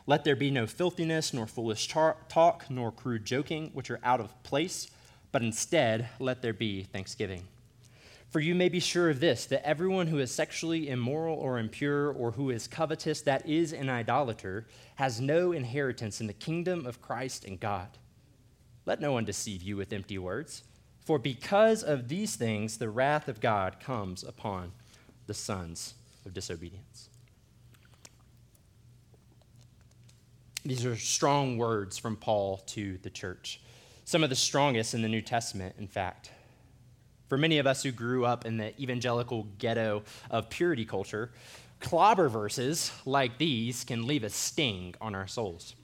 Let 0.07 0.23
there 0.23 0.37
be 0.37 0.53
no 0.53 0.69
filthiness, 0.69 1.35
nor 1.35 1.49
foolish 1.49 1.89
talk, 1.89 2.65
nor 2.71 2.93
crude 2.93 3.25
joking, 3.25 3.71
which 3.73 3.91
are 3.91 3.99
out 4.05 4.21
of 4.21 4.41
place 4.45 4.89
but 5.37 5.43
instead 5.43 6.09
let 6.19 6.41
there 6.41 6.55
be 6.55 6.85
thanksgiving. 6.85 7.43
For 8.31 8.41
you 8.41 8.55
may 8.55 8.71
be 8.71 8.81
sure 8.81 9.11
of 9.11 9.21
this 9.21 9.45
that 9.45 9.67
everyone 9.69 10.07
who 10.07 10.19
is 10.19 10.31
sexually 10.31 10.89
immoral 10.89 11.37
or 11.37 11.59
impure, 11.59 12.11
or 12.11 12.31
who 12.31 12.49
is 12.49 12.67
covetous, 12.67 13.21
that 13.21 13.47
is 13.47 13.75
an 13.75 13.91
idolater, 13.91 14.67
has 14.95 15.21
no 15.21 15.53
inheritance 15.53 16.23
in 16.23 16.27
the 16.27 16.33
kingdom 16.33 16.87
of 16.87 17.03
Christ 17.03 17.45
and 17.45 17.61
God. 17.61 17.99
Let 18.87 18.99
no 18.99 19.13
one 19.13 19.27
deceive 19.27 19.61
you 19.61 19.77
with 19.77 19.93
empty 19.93 20.17
words, 20.17 20.63
for 21.05 21.19
because 21.19 21.83
of 21.83 22.09
these 22.09 22.35
things 22.37 22.79
the 22.79 22.89
wrath 22.89 23.29
of 23.29 23.43
God 23.43 23.79
comes 23.79 24.25
upon 24.25 24.73
the 25.27 25.35
sons 25.35 25.97
of 26.25 26.33
disobedience. 26.33 27.11
These 30.65 30.87
are 30.87 30.97
strong 30.97 31.59
words 31.59 31.99
from 31.99 32.17
Paul 32.17 32.57
to 32.69 32.97
the 33.03 33.11
church, 33.11 33.61
some 34.07 34.23
of 34.23 34.31
the 34.31 34.37
strongest 34.37 34.95
in 34.95 35.03
the 35.03 35.09
New 35.09 35.21
Testament, 35.21 35.75
in 35.79 35.89
fact. 35.89 36.31
For 37.29 37.37
many 37.37 37.59
of 37.59 37.67
us 37.67 37.83
who 37.83 37.91
grew 37.91 38.25
up 38.25 38.47
in 38.47 38.57
the 38.57 38.81
evangelical 38.81 39.49
ghetto 39.59 40.05
of 40.31 40.49
purity 40.49 40.85
culture, 40.85 41.33
clobber 41.81 42.29
verses 42.29 42.93
like 43.05 43.37
these 43.37 43.83
can 43.83 44.07
leave 44.07 44.23
a 44.23 44.31
sting 44.31 44.95
on 45.01 45.17
our 45.17 45.27
souls. 45.27 45.75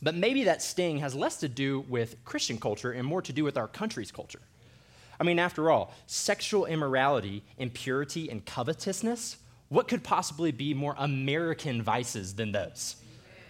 But 0.00 0.14
maybe 0.14 0.44
that 0.44 0.62
sting 0.62 0.98
has 0.98 1.16
less 1.16 1.38
to 1.40 1.48
do 1.48 1.80
with 1.88 2.24
Christian 2.24 2.58
culture 2.58 2.92
and 2.92 3.04
more 3.04 3.22
to 3.22 3.32
do 3.32 3.42
with 3.42 3.56
our 3.56 3.66
country's 3.66 4.12
culture. 4.12 4.42
I 5.18 5.24
mean, 5.24 5.40
after 5.40 5.68
all, 5.68 5.92
sexual 6.06 6.66
immorality, 6.66 7.42
impurity, 7.58 8.30
and 8.30 8.46
covetousness, 8.46 9.36
what 9.68 9.88
could 9.88 10.04
possibly 10.04 10.52
be 10.52 10.74
more 10.74 10.94
American 10.96 11.82
vices 11.82 12.34
than 12.34 12.52
those? 12.52 12.96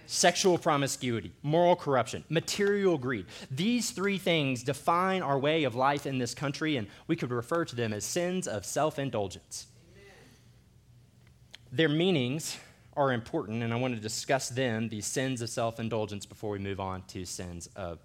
Sexual 0.06 0.59
promiscuity, 0.59 1.32
moral 1.42 1.76
corruption, 1.76 2.25
material 2.28 2.99
greed. 2.99 3.26
These 3.50 3.90
three 3.90 4.18
things 4.18 4.62
define 4.62 5.23
our 5.23 5.38
way 5.38 5.64
of 5.64 5.75
life 5.75 6.06
in 6.06 6.18
this 6.18 6.35
country, 6.35 6.76
and 6.76 6.87
we 7.06 7.16
could 7.16 7.30
refer 7.30 7.64
to 7.64 7.76
them 7.76 7.92
as 7.92 8.04
sins 8.04 8.47
of 8.47 8.64
self 8.64 8.99
indulgence. 8.99 9.66
Their 11.71 11.88
meanings 11.88 12.59
are 12.97 13.12
important, 13.12 13.62
and 13.62 13.73
I 13.73 13.76
want 13.76 13.94
to 13.94 14.00
discuss 14.00 14.50
them, 14.50 14.88
these 14.88 15.06
sins 15.06 15.40
of 15.40 15.49
self 15.49 15.80
indulgence, 15.80 16.26
before 16.26 16.50
we 16.50 16.59
move 16.59 16.80
on 16.80 17.02
to 17.09 17.25
sins 17.25 17.68
of 17.76 17.99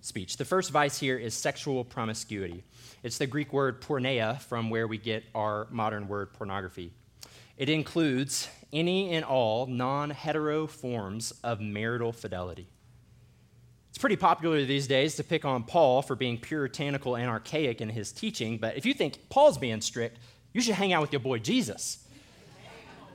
speech. 0.00 0.38
The 0.38 0.44
first 0.44 0.70
vice 0.70 0.98
here 0.98 1.18
is 1.18 1.34
sexual 1.34 1.84
promiscuity. 1.84 2.64
It's 3.02 3.18
the 3.18 3.26
Greek 3.26 3.52
word 3.52 3.82
porneia, 3.82 4.40
from 4.40 4.70
where 4.70 4.86
we 4.86 4.98
get 4.98 5.24
our 5.34 5.66
modern 5.70 6.08
word 6.08 6.32
pornography. 6.32 6.92
It 7.58 7.68
includes 7.68 8.48
any 8.72 9.12
and 9.12 9.24
all 9.24 9.66
non 9.66 10.10
hetero 10.10 10.66
forms 10.66 11.32
of 11.42 11.60
marital 11.60 12.12
fidelity. 12.12 12.68
It's 13.90 13.98
pretty 13.98 14.16
popular 14.16 14.64
these 14.64 14.86
days 14.86 15.16
to 15.16 15.24
pick 15.24 15.44
on 15.44 15.64
Paul 15.64 16.02
for 16.02 16.14
being 16.14 16.38
puritanical 16.38 17.16
and 17.16 17.28
archaic 17.28 17.80
in 17.80 17.88
his 17.88 18.12
teaching, 18.12 18.58
but 18.58 18.76
if 18.76 18.86
you 18.86 18.94
think 18.94 19.28
Paul's 19.28 19.58
being 19.58 19.80
strict, 19.80 20.18
you 20.52 20.60
should 20.60 20.74
hang 20.76 20.92
out 20.92 21.02
with 21.02 21.12
your 21.12 21.20
boy 21.20 21.38
Jesus. 21.38 22.04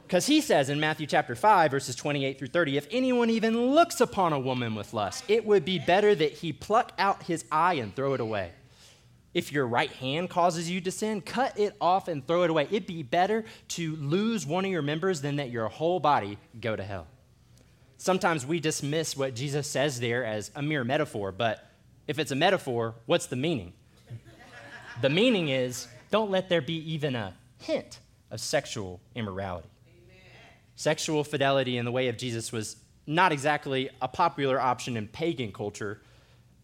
Because 0.05 0.27
he 0.27 0.39
says 0.39 0.69
in 0.69 0.79
Matthew 0.79 1.07
chapter 1.07 1.33
5, 1.33 1.71
verses 1.71 1.95
28 1.95 2.37
through 2.37 2.49
30, 2.49 2.77
if 2.77 2.87
anyone 2.91 3.31
even 3.31 3.71
looks 3.71 4.01
upon 4.01 4.33
a 4.33 4.39
woman 4.39 4.75
with 4.75 4.93
lust, 4.93 5.23
it 5.27 5.45
would 5.45 5.65
be 5.65 5.79
better 5.79 6.13
that 6.13 6.31
he 6.31 6.53
pluck 6.53 6.91
out 6.99 7.23
his 7.23 7.43
eye 7.51 7.75
and 7.75 7.95
throw 7.95 8.13
it 8.13 8.21
away. 8.21 8.51
If 9.35 9.51
your 9.51 9.67
right 9.67 9.91
hand 9.91 10.29
causes 10.29 10.71
you 10.71 10.79
to 10.79 10.91
sin, 10.91 11.19
cut 11.19 11.59
it 11.59 11.75
off 11.81 12.07
and 12.07 12.25
throw 12.25 12.43
it 12.43 12.49
away. 12.49 12.69
It'd 12.71 12.87
be 12.87 13.03
better 13.03 13.43
to 13.67 13.97
lose 13.97 14.45
one 14.45 14.63
of 14.63 14.71
your 14.71 14.81
members 14.81 15.19
than 15.19 15.35
that 15.35 15.51
your 15.51 15.67
whole 15.67 15.99
body 15.99 16.37
go 16.61 16.73
to 16.73 16.81
hell. 16.81 17.05
Sometimes 17.97 18.45
we 18.45 18.61
dismiss 18.61 19.17
what 19.17 19.35
Jesus 19.35 19.67
says 19.69 19.99
there 19.99 20.23
as 20.23 20.51
a 20.55 20.61
mere 20.61 20.85
metaphor, 20.85 21.33
but 21.33 21.69
if 22.07 22.17
it's 22.17 22.31
a 22.31 22.35
metaphor, 22.35 22.95
what's 23.07 23.25
the 23.25 23.35
meaning? 23.35 23.73
the 25.01 25.09
meaning 25.09 25.49
is 25.49 25.89
don't 26.11 26.31
let 26.31 26.47
there 26.47 26.61
be 26.61 26.93
even 26.93 27.13
a 27.13 27.33
hint 27.59 27.99
of 28.31 28.39
sexual 28.39 29.01
immorality. 29.15 29.67
Amen. 29.85 30.17
Sexual 30.77 31.25
fidelity 31.25 31.77
in 31.77 31.83
the 31.83 31.91
way 31.91 32.07
of 32.07 32.17
Jesus 32.17 32.53
was 32.53 32.77
not 33.05 33.33
exactly 33.33 33.89
a 34.01 34.07
popular 34.07 34.61
option 34.61 34.95
in 34.95 35.09
pagan 35.09 35.51
culture, 35.51 36.01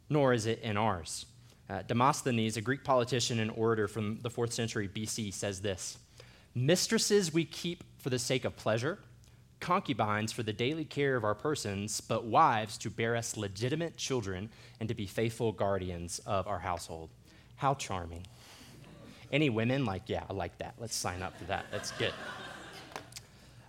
nor 0.09 0.31
is 0.31 0.45
it 0.45 0.61
in 0.61 0.77
ours. 0.77 1.25
Uh, 1.71 1.81
Demosthenes, 1.83 2.57
a 2.57 2.61
Greek 2.61 2.83
politician 2.83 3.39
and 3.39 3.49
orator 3.51 3.87
from 3.87 4.19
the 4.23 4.29
fourth 4.29 4.51
century 4.51 4.89
BC, 4.89 5.33
says 5.33 5.61
this 5.61 5.97
Mistresses 6.53 7.33
we 7.33 7.45
keep 7.45 7.85
for 7.97 8.09
the 8.09 8.19
sake 8.19 8.43
of 8.43 8.57
pleasure, 8.57 8.99
concubines 9.61 10.33
for 10.33 10.43
the 10.43 10.51
daily 10.51 10.83
care 10.83 11.15
of 11.15 11.23
our 11.23 11.35
persons, 11.35 12.01
but 12.01 12.25
wives 12.25 12.77
to 12.79 12.89
bear 12.89 13.15
us 13.15 13.37
legitimate 13.37 13.95
children 13.95 14.49
and 14.81 14.89
to 14.89 14.95
be 14.95 15.05
faithful 15.05 15.53
guardians 15.53 16.19
of 16.25 16.45
our 16.45 16.59
household. 16.59 17.09
How 17.55 17.75
charming. 17.75 18.27
Any 19.31 19.49
women 19.49 19.85
like, 19.85 20.03
yeah, 20.07 20.25
I 20.29 20.33
like 20.33 20.57
that. 20.57 20.73
Let's 20.77 20.95
sign 20.95 21.21
up 21.21 21.37
for 21.37 21.45
that. 21.45 21.67
That's 21.71 21.91
good. 21.91 22.13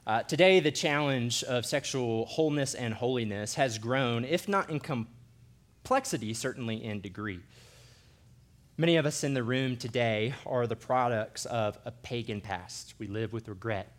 Uh, 0.08 0.24
today, 0.24 0.58
the 0.58 0.72
challenge 0.72 1.44
of 1.44 1.64
sexual 1.64 2.26
wholeness 2.26 2.74
and 2.74 2.94
holiness 2.94 3.54
has 3.54 3.78
grown, 3.78 4.24
if 4.24 4.48
not 4.48 4.70
in 4.70 4.80
complexity, 4.80 6.34
certainly 6.34 6.82
in 6.82 7.00
degree. 7.00 7.38
Many 8.78 8.96
of 8.96 9.04
us 9.04 9.22
in 9.22 9.34
the 9.34 9.42
room 9.42 9.76
today 9.76 10.32
are 10.46 10.66
the 10.66 10.76
products 10.76 11.44
of 11.44 11.78
a 11.84 11.90
pagan 11.90 12.40
past. 12.40 12.94
We 12.98 13.06
live 13.06 13.34
with 13.34 13.48
regret 13.48 13.92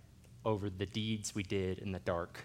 over 0.44 0.68
the 0.68 0.88
deeds 0.88 1.36
we 1.36 1.44
did 1.44 1.78
in 1.78 1.92
the 1.92 2.00
dark 2.00 2.40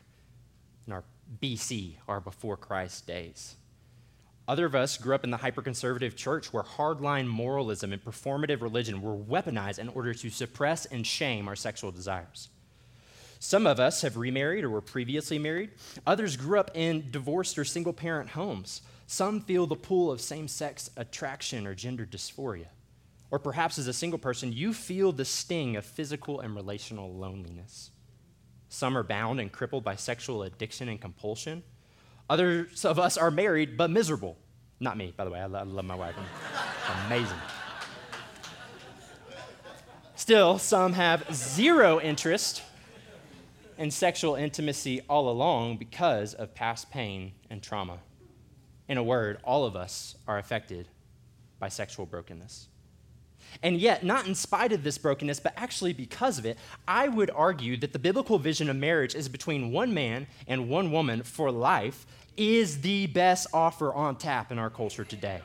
in 0.87 0.93
our 0.93 1.05
BC, 1.43 1.95
our 2.07 2.21
before 2.21 2.59
Christ 2.59 3.07
days. 3.07 3.57
Other 4.47 4.67
of 4.67 4.75
us 4.75 4.99
grew 4.99 5.15
up 5.15 5.25
in 5.25 5.31
the 5.31 5.39
hyperconservative 5.39 6.17
church 6.17 6.53
where 6.53 6.63
hardline 6.63 7.27
moralism 7.27 7.95
and 7.95 8.05
performative 8.05 8.61
religion 8.61 9.01
were 9.01 9.17
weaponized 9.17 9.79
in 9.79 9.89
order 9.89 10.13
to 10.13 10.29
suppress 10.29 10.85
and 10.85 11.07
shame 11.07 11.49
our 11.49 11.57
sexual 11.57 11.93
desires. 11.93 12.51
Some 13.41 13.67
of 13.67 13.81
us 13.81 14.03
have 14.03 14.19
remarried 14.19 14.65
or 14.65 14.71
were 14.71 14.83
previously 14.83 15.39
married. 15.39 15.71
Others 16.07 16.37
grew 16.37 16.61
up 16.61 16.73
in 16.75 17.11
divorced 17.11 17.59
or 17.59 17.65
single 17.65 17.95
parent 17.95 18.31
homes 18.31 18.83
some 19.11 19.41
feel 19.41 19.67
the 19.67 19.75
pull 19.75 20.13
of 20.13 20.21
same 20.21 20.47
sex 20.47 20.91
attraction 20.95 21.67
or 21.67 21.75
gender 21.75 22.05
dysphoria. 22.05 22.67
Or 23.31 23.39
perhaps 23.39 23.79
as 23.79 23.87
a 23.87 23.93
single 23.95 24.19
person, 24.19 24.53
you 24.53 24.75
feel 24.75 25.13
the 25.13 25.25
sting 25.25 25.77
of 25.77 25.87
physical 25.87 26.41
and 26.41 26.55
relational 26.55 27.15
loneliness. 27.15 27.91
Some 28.69 28.99
are 28.99 29.03
bound 29.03 29.41
and 29.41 29.51
crippled 29.51 29.83
by 29.83 29.97
sexual 29.97 30.43
addiction 30.43 30.91
and 30.91 31.01
compulsion. 31.01 31.63
Others 32.29 32.85
of 32.85 32.99
us 32.99 33.17
are 33.17 33.31
married 33.31 33.79
but 33.79 33.89
miserable. 33.89 34.37
Not 34.79 34.99
me, 34.99 35.15
by 35.17 35.25
the 35.25 35.31
way. 35.31 35.41
I 35.41 35.47
love, 35.47 35.85
my 35.87 35.95
wife. 35.95 36.15
amazing. 37.07 37.39
Still, 40.17 40.59
some 40.59 40.93
have 40.93 41.35
zero 41.35 41.99
interest 41.99 42.63
in 43.79 43.91
sexual 43.91 44.35
intimacy 44.35 45.01
all 45.09 45.31
along 45.31 45.79
because 45.79 46.35
of 46.35 46.55
past 46.55 46.91
pain 46.91 47.33
and 47.49 47.63
trauma. 47.63 48.01
In 48.89 48.99
a 48.99 49.03
word, 49.03 49.39
all 49.45 49.65
of 49.65 49.77
us 49.77 50.17
are 50.27 50.39
affected 50.39 50.89
by 51.59 51.69
sexual 51.69 52.07
brokenness. 52.07 52.69
And 53.63 53.81
yet, 53.81 54.05
not 54.05 54.27
in 54.27 54.35
spite 54.35 54.73
of 54.73 54.85
this 54.85 54.99
brokenness, 54.99 55.41
but 55.41 55.55
actually 55.57 55.93
because 55.93 56.39
of 56.39 56.47
it, 56.47 56.59
I 56.87 57.09
would 57.09 57.31
argue 57.31 57.77
that 57.79 57.93
the 57.93 57.99
biblical 57.99 58.39
vision 58.39 58.69
of 58.69 58.77
marriage 58.77 59.15
is 59.15 59.29
between 59.29 59.73
one 59.73 59.95
man 59.95 60.27
and 60.47 60.69
one 60.69 60.93
woman 60.93 61.23
for 61.23 61.51
life 61.51 62.07
is 62.37 62.81
the 62.83 63.07
best 63.09 63.49
offer 63.53 63.93
on 63.93 64.17
tap 64.17 64.53
in 64.53 64.59
our 64.59 64.71
culture 64.71 65.05
today. 65.05 65.41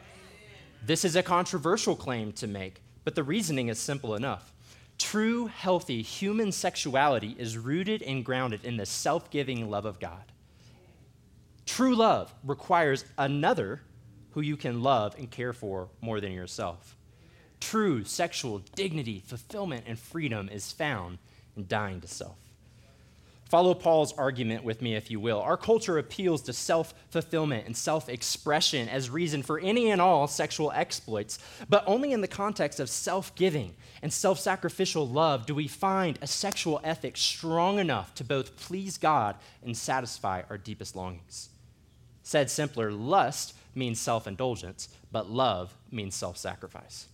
This 0.85 1.05
is 1.05 1.15
a 1.15 1.23
controversial 1.23 1.95
claim 1.95 2.33
to 2.33 2.47
make, 2.47 2.81
but 3.03 3.15
the 3.15 3.23
reasoning 3.23 3.69
is 3.69 3.79
simple 3.79 4.15
enough. 4.15 4.53
True, 4.97 5.47
healthy 5.47 6.01
human 6.01 6.51
sexuality 6.51 7.35
is 7.39 7.57
rooted 7.57 8.03
and 8.03 8.23
grounded 8.23 8.63
in 8.63 8.77
the 8.77 8.85
self 8.85 9.31
giving 9.31 9.69
love 9.69 9.85
of 9.85 9.99
God. 9.99 10.23
True 11.65 11.95
love 11.95 12.33
requires 12.43 13.05
another 13.17 13.81
who 14.31 14.41
you 14.41 14.57
can 14.57 14.81
love 14.81 15.15
and 15.17 15.29
care 15.29 15.53
for 15.53 15.89
more 16.01 16.19
than 16.19 16.31
yourself. 16.31 16.95
True 17.59 18.03
sexual 18.03 18.59
dignity, 18.75 19.23
fulfillment, 19.25 19.85
and 19.87 19.97
freedom 19.97 20.49
is 20.49 20.71
found 20.71 21.19
in 21.55 21.67
dying 21.67 22.01
to 22.01 22.07
self. 22.07 22.37
Follow 23.53 23.75
Paul's 23.75 24.13
argument 24.13 24.63
with 24.63 24.81
me, 24.81 24.95
if 24.95 25.11
you 25.11 25.19
will. 25.19 25.39
Our 25.39 25.57
culture 25.57 25.99
appeals 25.99 26.41
to 26.43 26.53
self 26.53 26.91
fulfillment 27.11 27.67
and 27.67 27.77
self 27.77 28.09
expression 28.09 28.89
as 28.89 29.11
reason 29.11 29.43
for 29.43 29.59
any 29.59 29.91
and 29.91 30.01
all 30.01 30.25
sexual 30.27 30.71
exploits, 30.71 31.37
but 31.69 31.83
only 31.85 32.13
in 32.13 32.21
the 32.21 32.27
context 32.27 32.79
of 32.79 32.89
self 32.89 33.35
giving 33.35 33.75
and 34.01 34.11
self 34.11 34.39
sacrificial 34.39 35.07
love 35.07 35.45
do 35.45 35.53
we 35.53 35.67
find 35.67 36.17
a 36.23 36.27
sexual 36.27 36.81
ethic 36.83 37.15
strong 37.15 37.77
enough 37.77 38.15
to 38.15 38.23
both 38.23 38.57
please 38.57 38.97
God 38.97 39.35
and 39.63 39.77
satisfy 39.77 40.41
our 40.49 40.57
deepest 40.57 40.95
longings. 40.95 41.49
Said 42.23 42.49
simpler, 42.49 42.91
lust 42.91 43.53
means 43.75 43.99
self 43.99 44.27
indulgence, 44.27 44.89
but 45.11 45.29
love 45.29 45.75
means 45.91 46.15
self 46.15 46.37
sacrifice. 46.37 47.07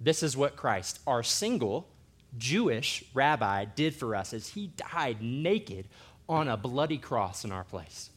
This 0.00 0.22
is 0.22 0.36
what 0.36 0.56
Christ, 0.56 1.00
our 1.06 1.22
single 1.22 1.88
Jewish 2.36 3.04
rabbi, 3.14 3.64
did 3.64 3.94
for 3.94 4.14
us 4.14 4.34
as 4.34 4.48
he 4.48 4.72
died 4.76 5.22
naked 5.22 5.86
on 6.28 6.48
a 6.48 6.56
bloody 6.56 6.98
cross 6.98 7.44
in 7.44 7.52
our 7.52 7.64
place. 7.64 8.10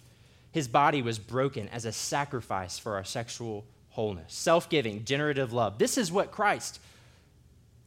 His 0.52 0.68
body 0.68 1.02
was 1.02 1.20
broken 1.20 1.70
as 1.70 1.86
a 1.86 1.92
sacrifice 1.92 2.80
for 2.80 2.96
our 2.96 3.04
sexual 3.04 3.66
wholeness, 3.90 4.34
self 4.34 4.70
giving, 4.70 5.06
generative 5.06 5.54
love. 5.54 5.78
This 5.78 5.98
is 5.98 6.12
what 6.12 6.32
Christ 6.32 6.80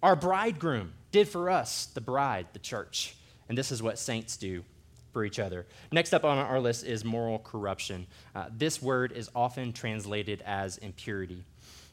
our 0.03 0.17
bridegroom 0.17 0.93
did 1.13 1.29
for 1.29 1.51
us, 1.51 1.87
the 1.87 2.01
bride, 2.01 2.47
the 2.53 2.59
church. 2.59 3.15
And 3.49 3.59
this 3.59 3.71
is 3.73 3.83
what 3.83 3.99
saints 3.99 4.37
do 4.37 4.65
for 5.13 5.25
each 5.25 5.39
other. 5.39 5.67
Next 5.93 6.13
up 6.13 6.25
on 6.25 6.39
our 6.39 6.61
list 6.61 6.85
is 6.85 7.05
moral 7.05 7.39
corruption. 7.39 8.07
Uh, 8.35 8.47
this 8.57 8.81
word 8.81 9.13
is 9.13 9.31
often 9.35 9.73
translated 9.73 10.43
as 10.47 10.79
impurity. 10.79 11.45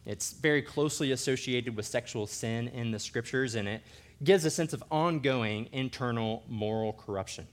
It's 0.05 0.31
very 0.33 0.61
closely 0.61 1.11
associated 1.11 1.75
with 1.75 1.85
sexual 1.85 2.27
sin 2.27 2.69
in 2.69 2.91
the 2.91 2.99
scriptures, 2.99 3.55
and 3.55 3.67
it 3.67 3.81
gives 4.23 4.45
a 4.45 4.49
sense 4.49 4.73
of 4.73 4.83
ongoing 4.89 5.67
internal 5.73 6.43
moral 6.47 6.93
corruption. 6.93 7.47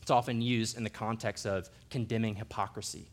It's 0.00 0.10
often 0.10 0.40
used 0.40 0.76
in 0.76 0.84
the 0.84 0.90
context 0.90 1.46
of 1.46 1.68
condemning 1.90 2.36
hypocrisy. 2.36 3.08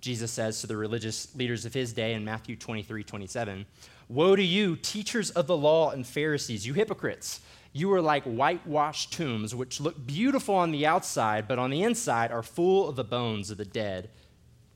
Jesus 0.00 0.30
says 0.30 0.60
to 0.60 0.66
the 0.66 0.76
religious 0.76 1.34
leaders 1.34 1.64
of 1.64 1.72
his 1.72 1.94
day 1.94 2.12
in 2.12 2.24
Matthew 2.24 2.56
23 2.56 3.04
27, 3.04 3.64
Woe 4.08 4.36
to 4.36 4.42
you, 4.42 4.76
teachers 4.76 5.30
of 5.30 5.46
the 5.46 5.56
law 5.56 5.90
and 5.90 6.06
Pharisees, 6.06 6.66
you 6.66 6.74
hypocrites! 6.74 7.40
You 7.72 7.92
are 7.92 8.00
like 8.00 8.22
whitewashed 8.22 9.12
tombs, 9.12 9.54
which 9.54 9.80
look 9.80 10.06
beautiful 10.06 10.54
on 10.54 10.70
the 10.70 10.86
outside, 10.86 11.48
but 11.48 11.58
on 11.58 11.70
the 11.70 11.82
inside 11.82 12.30
are 12.30 12.42
full 12.42 12.88
of 12.88 12.94
the 12.94 13.02
bones 13.02 13.50
of 13.50 13.56
the 13.56 13.64
dead 13.64 14.10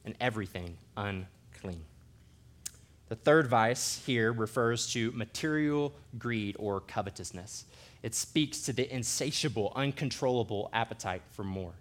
and 0.05 0.17
everything 0.21 0.79
unclean. 0.97 1.85
The 3.09 3.15
third 3.15 3.47
vice 3.47 4.03
here 4.05 4.33
refers 4.33 4.93
to 4.93 5.13
material 5.13 5.95
greed 6.19 6.57
or 6.59 6.81
covetousness. 6.81 7.67
It 8.03 8.15
speaks 8.15 8.63
to 8.63 8.73
the 8.73 8.93
insatiable, 8.93 9.73
uncontrollable 9.77 10.69
appetite 10.73 11.23
for 11.31 11.45
more. 11.45 11.75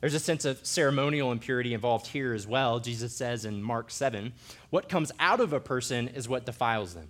There's 0.00 0.14
a 0.14 0.20
sense 0.20 0.44
of 0.44 0.64
ceremonial 0.64 1.32
impurity 1.32 1.74
involved 1.74 2.08
here 2.08 2.32
as 2.32 2.46
well. 2.46 2.78
Jesus 2.78 3.14
says 3.14 3.44
in 3.44 3.62
Mark 3.62 3.90
7 3.90 4.32
What 4.70 4.88
comes 4.88 5.10
out 5.18 5.40
of 5.40 5.52
a 5.52 5.60
person 5.60 6.08
is 6.08 6.28
what 6.28 6.46
defiles 6.46 6.94
them. 6.94 7.08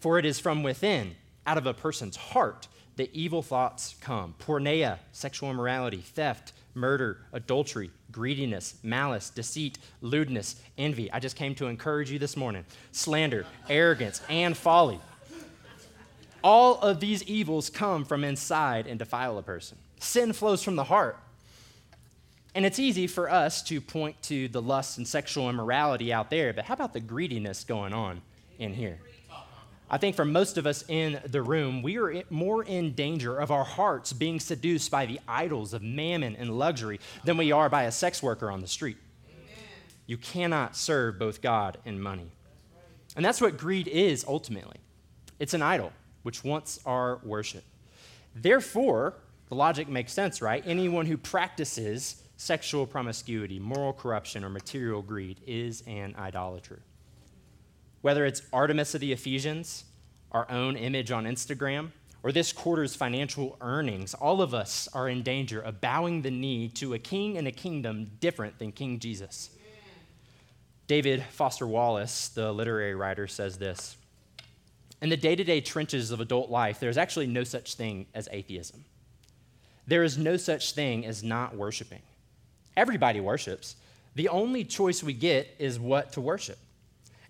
For 0.00 0.18
it 0.18 0.24
is 0.24 0.38
from 0.38 0.62
within, 0.62 1.16
out 1.46 1.58
of 1.58 1.66
a 1.66 1.74
person's 1.74 2.16
heart, 2.16 2.68
that 2.96 3.14
evil 3.14 3.42
thoughts 3.42 3.96
come 4.00 4.34
porneia, 4.38 4.98
sexual 5.12 5.50
immorality, 5.50 5.98
theft, 5.98 6.52
murder, 6.74 7.18
adultery, 7.32 7.90
greediness, 8.12 8.76
malice, 8.82 9.30
deceit, 9.30 9.78
lewdness, 10.00 10.56
envy. 10.76 11.10
I 11.12 11.18
just 11.18 11.36
came 11.36 11.54
to 11.56 11.66
encourage 11.66 12.10
you 12.10 12.18
this 12.18 12.36
morning 12.36 12.64
slander, 12.92 13.46
arrogance, 13.68 14.22
and 14.28 14.56
folly. 14.56 15.00
All 16.42 16.80
of 16.80 17.00
these 17.00 17.22
evils 17.24 17.68
come 17.68 18.04
from 18.04 18.22
inside 18.22 18.86
and 18.86 18.98
defile 18.98 19.38
a 19.38 19.42
person. 19.42 19.78
Sin 19.98 20.32
flows 20.32 20.62
from 20.62 20.76
the 20.76 20.84
heart. 20.84 21.18
And 22.54 22.64
it's 22.64 22.78
easy 22.78 23.06
for 23.06 23.30
us 23.30 23.62
to 23.64 23.80
point 23.80 24.20
to 24.24 24.48
the 24.48 24.62
lust 24.62 24.98
and 24.98 25.06
sexual 25.06 25.48
immorality 25.48 26.12
out 26.12 26.30
there, 26.30 26.52
but 26.52 26.64
how 26.64 26.74
about 26.74 26.92
the 26.92 27.00
greediness 27.00 27.64
going 27.64 27.92
on 27.92 28.22
in 28.58 28.74
here? 28.74 28.98
I 29.90 29.96
think 29.96 30.16
for 30.16 30.24
most 30.24 30.58
of 30.58 30.66
us 30.66 30.84
in 30.88 31.20
the 31.26 31.40
room, 31.40 31.82
we 31.82 31.98
are 31.98 32.22
more 32.28 32.62
in 32.62 32.92
danger 32.92 33.38
of 33.38 33.50
our 33.50 33.64
hearts 33.64 34.12
being 34.12 34.38
seduced 34.38 34.90
by 34.90 35.06
the 35.06 35.18
idols 35.26 35.72
of 35.72 35.82
mammon 35.82 36.36
and 36.36 36.58
luxury 36.58 37.00
than 37.24 37.38
we 37.38 37.52
are 37.52 37.70
by 37.70 37.84
a 37.84 37.92
sex 37.92 38.22
worker 38.22 38.50
on 38.50 38.60
the 38.60 38.66
street. 38.66 38.98
Amen. 39.30 39.64
You 40.06 40.18
cannot 40.18 40.76
serve 40.76 41.18
both 41.18 41.40
God 41.40 41.78
and 41.86 42.02
money. 42.02 42.30
And 43.16 43.24
that's 43.24 43.40
what 43.40 43.56
greed 43.56 43.88
is 43.88 44.24
ultimately 44.28 44.76
it's 45.38 45.54
an 45.54 45.62
idol 45.62 45.92
which 46.22 46.44
wants 46.44 46.80
our 46.84 47.20
worship. 47.22 47.64
Therefore, 48.34 49.14
the 49.48 49.54
logic 49.54 49.88
makes 49.88 50.12
sense, 50.12 50.42
right? 50.42 50.62
Anyone 50.66 51.06
who 51.06 51.16
practices 51.16 52.22
sexual 52.38 52.86
promiscuity, 52.86 53.58
moral 53.58 53.92
corruption, 53.92 54.44
or 54.44 54.48
material 54.48 55.02
greed 55.02 55.40
is 55.46 55.82
an 55.86 56.14
idolater. 56.16 56.80
Whether 58.00 58.24
it's 58.24 58.42
Artemis 58.52 58.94
of 58.94 59.00
the 59.00 59.12
Ephesians, 59.12 59.84
our 60.30 60.48
own 60.50 60.76
image 60.76 61.10
on 61.10 61.24
Instagram, 61.24 61.90
or 62.22 62.30
this 62.30 62.52
quarter's 62.52 62.94
financial 62.94 63.56
earnings, 63.60 64.14
all 64.14 64.40
of 64.40 64.54
us 64.54 64.88
are 64.94 65.08
in 65.08 65.22
danger 65.22 65.60
of 65.60 65.80
bowing 65.80 66.22
the 66.22 66.30
knee 66.30 66.68
to 66.68 66.94
a 66.94 66.98
king 66.98 67.36
and 67.36 67.48
a 67.48 67.52
kingdom 67.52 68.12
different 68.20 68.58
than 68.58 68.70
King 68.70 69.00
Jesus. 69.00 69.50
David 70.86 71.24
Foster 71.30 71.66
Wallace, 71.66 72.28
the 72.28 72.52
literary 72.52 72.94
writer, 72.94 73.26
says 73.26 73.58
this 73.58 73.96
In 75.02 75.10
the 75.10 75.16
day 75.16 75.34
to 75.34 75.42
day 75.42 75.60
trenches 75.60 76.12
of 76.12 76.20
adult 76.20 76.50
life, 76.50 76.78
there's 76.78 76.96
actually 76.96 77.26
no 77.26 77.42
such 77.42 77.74
thing 77.74 78.06
as 78.14 78.28
atheism. 78.30 78.84
There 79.88 80.04
is 80.04 80.16
no 80.16 80.36
such 80.36 80.72
thing 80.72 81.04
as 81.04 81.24
not 81.24 81.56
worshiping. 81.56 82.02
Everybody 82.78 83.18
worships. 83.20 83.74
The 84.14 84.28
only 84.28 84.62
choice 84.62 85.02
we 85.02 85.12
get 85.12 85.52
is 85.58 85.80
what 85.80 86.12
to 86.12 86.20
worship. 86.20 86.58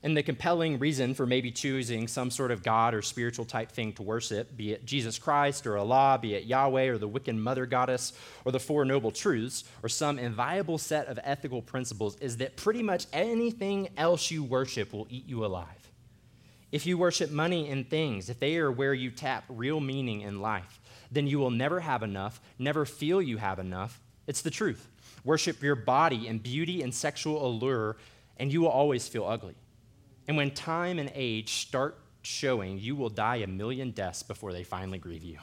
And 0.03 0.15
the 0.15 0.23
compelling 0.23 0.79
reason 0.79 1.15
for 1.15 1.25
maybe 1.25 1.51
choosing 1.51 2.07
some 2.07 2.31
sort 2.31 2.51
of 2.51 2.63
God 2.63 2.93
or 2.93 3.01
spiritual 3.01 3.47
type 3.47 3.73
thing 3.73 3.95
to 3.95 4.03
worship, 4.03 4.55
be 4.59 4.73
it 4.73 4.85
Jesus 4.85 5.19
Christ 5.19 5.67
or 5.67 5.79
Allah, 5.79 6.19
be 6.21 6.35
it 6.35 6.45
Yahweh 6.45 6.89
or 6.89 6.99
the 6.99 7.09
Wiccan 7.09 7.39
mother 7.39 7.65
goddess 7.65 8.13
or 8.45 8.53
the 8.53 8.61
Four 8.61 8.85
Noble 8.85 9.11
Truths 9.11 9.65
or 9.83 9.89
some 9.89 10.19
inviolable 10.19 10.77
set 10.77 11.07
of 11.07 11.19
ethical 11.25 11.63
principles, 11.63 12.17
is 12.17 12.37
that 12.37 12.57
pretty 12.57 12.83
much 12.83 13.07
anything 13.15 13.89
else 13.97 14.31
you 14.31 14.45
worship 14.45 14.93
will 14.93 15.07
eat 15.09 15.27
you 15.27 15.47
alive. 15.47 15.91
If 16.73 16.85
you 16.85 16.99
worship 16.99 17.31
money 17.31 17.71
and 17.71 17.89
things, 17.89 18.29
if 18.29 18.39
they 18.39 18.59
are 18.59 18.71
where 18.71 18.93
you 18.93 19.11
tap 19.11 19.45
real 19.49 19.81
meaning 19.81 20.21
in 20.21 20.43
life, 20.43 20.79
then 21.11 21.27
you 21.27 21.39
will 21.39 21.51
never 21.51 21.81
have 21.81 22.03
enough, 22.03 22.39
never 22.59 22.85
feel 22.85 23.23
you 23.23 23.39
have 23.39 23.59
enough. 23.59 23.99
It's 24.27 24.43
the 24.43 24.51
truth. 24.51 24.87
Worship 25.29 25.63
your 25.63 25.75
body 25.75 26.27
and 26.27 26.43
beauty 26.43 26.81
and 26.81 26.95
sexual 26.95 27.47
allure, 27.47 27.99
and 28.39 28.51
you 28.51 28.63
will 28.63 28.71
always 28.71 29.07
feel 29.09 29.27
ugly. 29.27 29.57
And 30.27 30.39
when 30.39 30.53
time 30.53 30.99
and 30.99 31.13
age 31.15 31.51
start 31.51 31.99
showing, 32.23 32.79
you 32.79 32.97
will 32.97 33.11
die 33.11 33.37
a 33.37 33.47
million 33.47 33.91
deaths 33.91 34.23
before 34.23 34.55
they 34.55 34.65
finally 34.65 34.97
grieve 34.97 35.23
you. 35.23 35.37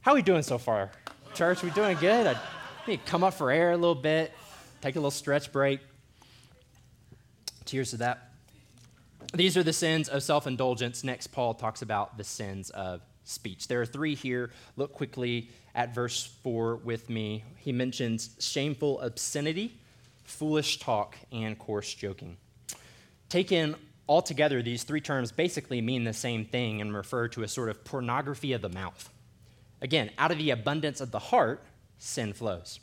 How 0.00 0.10
are 0.10 0.14
we 0.16 0.22
doing 0.22 0.42
so 0.42 0.58
far? 0.58 0.90
Church, 1.32 1.62
we 1.62 1.70
doing 1.70 1.96
good? 1.98 2.26
I 2.26 2.36
need 2.88 3.04
to 3.04 3.08
come 3.08 3.22
up 3.22 3.34
for 3.34 3.52
air 3.52 3.70
a 3.70 3.76
little 3.76 3.94
bit, 3.94 4.32
take 4.80 4.96
a 4.96 4.98
little 4.98 5.12
stretch 5.12 5.52
break. 5.52 5.78
Cheers 7.66 7.90
to 7.90 7.98
that. 7.98 8.32
These 9.32 9.56
are 9.56 9.62
the 9.62 9.72
sins 9.72 10.08
of 10.08 10.24
self 10.24 10.48
indulgence. 10.48 11.04
Next, 11.04 11.28
Paul 11.28 11.54
talks 11.54 11.82
about 11.82 12.18
the 12.18 12.24
sins 12.24 12.70
of 12.70 13.00
speech. 13.28 13.68
There 13.68 13.80
are 13.80 13.86
three 13.86 14.14
here. 14.14 14.50
Look 14.76 14.92
quickly 14.92 15.50
at 15.74 15.94
verse 15.94 16.24
4 16.42 16.76
with 16.76 17.08
me. 17.10 17.44
He 17.56 17.72
mentions 17.72 18.30
shameful 18.38 19.00
obscenity, 19.00 19.78
foolish 20.24 20.78
talk, 20.78 21.16
and 21.30 21.58
coarse 21.58 21.92
joking. 21.94 22.36
Taken 23.28 23.76
altogether, 24.08 24.62
these 24.62 24.82
three 24.82 25.00
terms 25.00 25.30
basically 25.30 25.80
mean 25.80 26.04
the 26.04 26.12
same 26.12 26.44
thing 26.44 26.80
and 26.80 26.94
refer 26.94 27.28
to 27.28 27.42
a 27.42 27.48
sort 27.48 27.68
of 27.68 27.84
pornography 27.84 28.52
of 28.52 28.62
the 28.62 28.68
mouth. 28.68 29.10
Again, 29.80 30.10
out 30.18 30.30
of 30.30 30.38
the 30.38 30.50
abundance 30.50 31.00
of 31.00 31.10
the 31.10 31.18
heart, 31.18 31.62
sin 31.98 32.32
flows. 32.32 32.80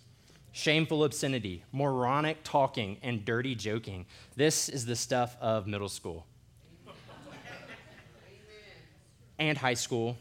Shameful 0.52 1.04
obscenity, 1.04 1.64
moronic 1.74 2.38
talking, 2.44 2.98
and 3.02 3.26
dirty 3.26 3.56
joking. 3.56 4.06
This 4.38 4.70
is 4.70 4.86
the 4.86 4.96
stuff 4.96 5.36
of 5.42 5.68
middle 5.68 5.90
school 5.90 6.26
and 9.38 9.58
high 9.58 9.74
school 9.74 10.18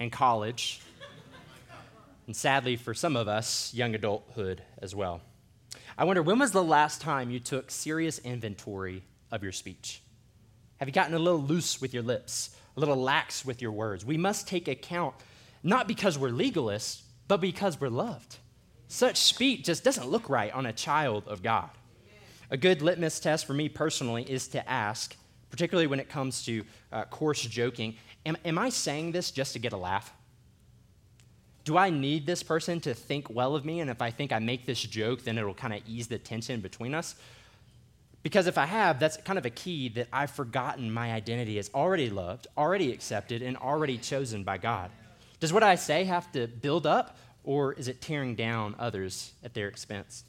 and 0.00 0.12
college, 0.12 0.80
and 2.26 2.36
sadly 2.36 2.76
for 2.76 2.94
some 2.94 3.16
of 3.16 3.28
us, 3.28 3.72
young 3.74 3.94
adulthood 3.94 4.62
as 4.80 4.94
well. 4.94 5.20
I 5.96 6.04
wonder 6.04 6.22
when 6.22 6.38
was 6.38 6.52
the 6.52 6.62
last 6.62 7.00
time 7.00 7.30
you 7.30 7.40
took 7.40 7.70
serious 7.70 8.18
inventory 8.20 9.02
of 9.30 9.42
your 9.42 9.52
speech? 9.52 10.00
Have 10.76 10.88
you 10.88 10.92
gotten 10.92 11.14
a 11.14 11.18
little 11.18 11.42
loose 11.42 11.80
with 11.80 11.92
your 11.92 12.04
lips, 12.04 12.54
a 12.76 12.80
little 12.80 12.96
lax 12.96 13.44
with 13.44 13.60
your 13.60 13.72
words? 13.72 14.04
We 14.04 14.16
must 14.16 14.46
take 14.46 14.68
account, 14.68 15.14
not 15.62 15.88
because 15.88 16.16
we're 16.16 16.30
legalists, 16.30 17.02
but 17.26 17.40
because 17.40 17.80
we're 17.80 17.88
loved. 17.88 18.36
Such 18.86 19.16
speech 19.16 19.64
just 19.64 19.82
doesn't 19.84 20.08
look 20.08 20.30
right 20.30 20.52
on 20.52 20.66
a 20.66 20.72
child 20.72 21.26
of 21.26 21.42
God. 21.42 21.70
A 22.50 22.56
good 22.56 22.80
litmus 22.80 23.20
test 23.20 23.44
for 23.44 23.52
me 23.52 23.68
personally 23.68 24.22
is 24.22 24.48
to 24.48 24.70
ask, 24.70 25.16
particularly 25.50 25.86
when 25.86 26.00
it 26.00 26.08
comes 26.08 26.44
to 26.44 26.64
uh, 26.92 27.04
coarse 27.04 27.42
joking, 27.42 27.96
am, 28.26 28.36
am 28.44 28.58
I 28.58 28.68
saying 28.68 29.12
this 29.12 29.30
just 29.30 29.52
to 29.54 29.58
get 29.58 29.72
a 29.72 29.76
laugh? 29.76 30.12
do 31.68 31.76
I 31.76 31.90
need 31.90 32.24
this 32.24 32.42
person 32.42 32.80
to 32.80 32.94
think 32.94 33.28
well 33.28 33.54
of 33.54 33.62
me? 33.62 33.80
And 33.80 33.90
if 33.90 34.00
I 34.00 34.10
think 34.10 34.32
I 34.32 34.38
make 34.38 34.64
this 34.64 34.80
joke, 34.80 35.24
then 35.24 35.36
it'll 35.36 35.52
kind 35.52 35.74
of 35.74 35.82
ease 35.86 36.06
the 36.06 36.16
tension 36.16 36.62
between 36.62 36.94
us? 36.94 37.14
Because 38.22 38.46
if 38.46 38.56
I 38.56 38.64
have, 38.64 38.98
that's 38.98 39.18
kind 39.18 39.38
of 39.38 39.44
a 39.44 39.50
key 39.50 39.90
that 39.90 40.08
I've 40.10 40.30
forgotten 40.30 40.90
my 40.90 41.12
identity 41.12 41.58
is 41.58 41.70
already 41.74 42.08
loved, 42.08 42.46
already 42.56 42.90
accepted, 42.90 43.42
and 43.42 43.54
already 43.58 43.98
chosen 43.98 44.44
by 44.44 44.56
God. 44.56 44.90
Does 45.40 45.52
what 45.52 45.62
I 45.62 45.74
say 45.74 46.04
have 46.04 46.32
to 46.32 46.46
build 46.46 46.86
up, 46.86 47.18
or 47.44 47.74
is 47.74 47.86
it 47.86 48.00
tearing 48.00 48.34
down 48.34 48.74
others 48.78 49.32
at 49.44 49.52
their 49.52 49.68
expense? 49.68 50.24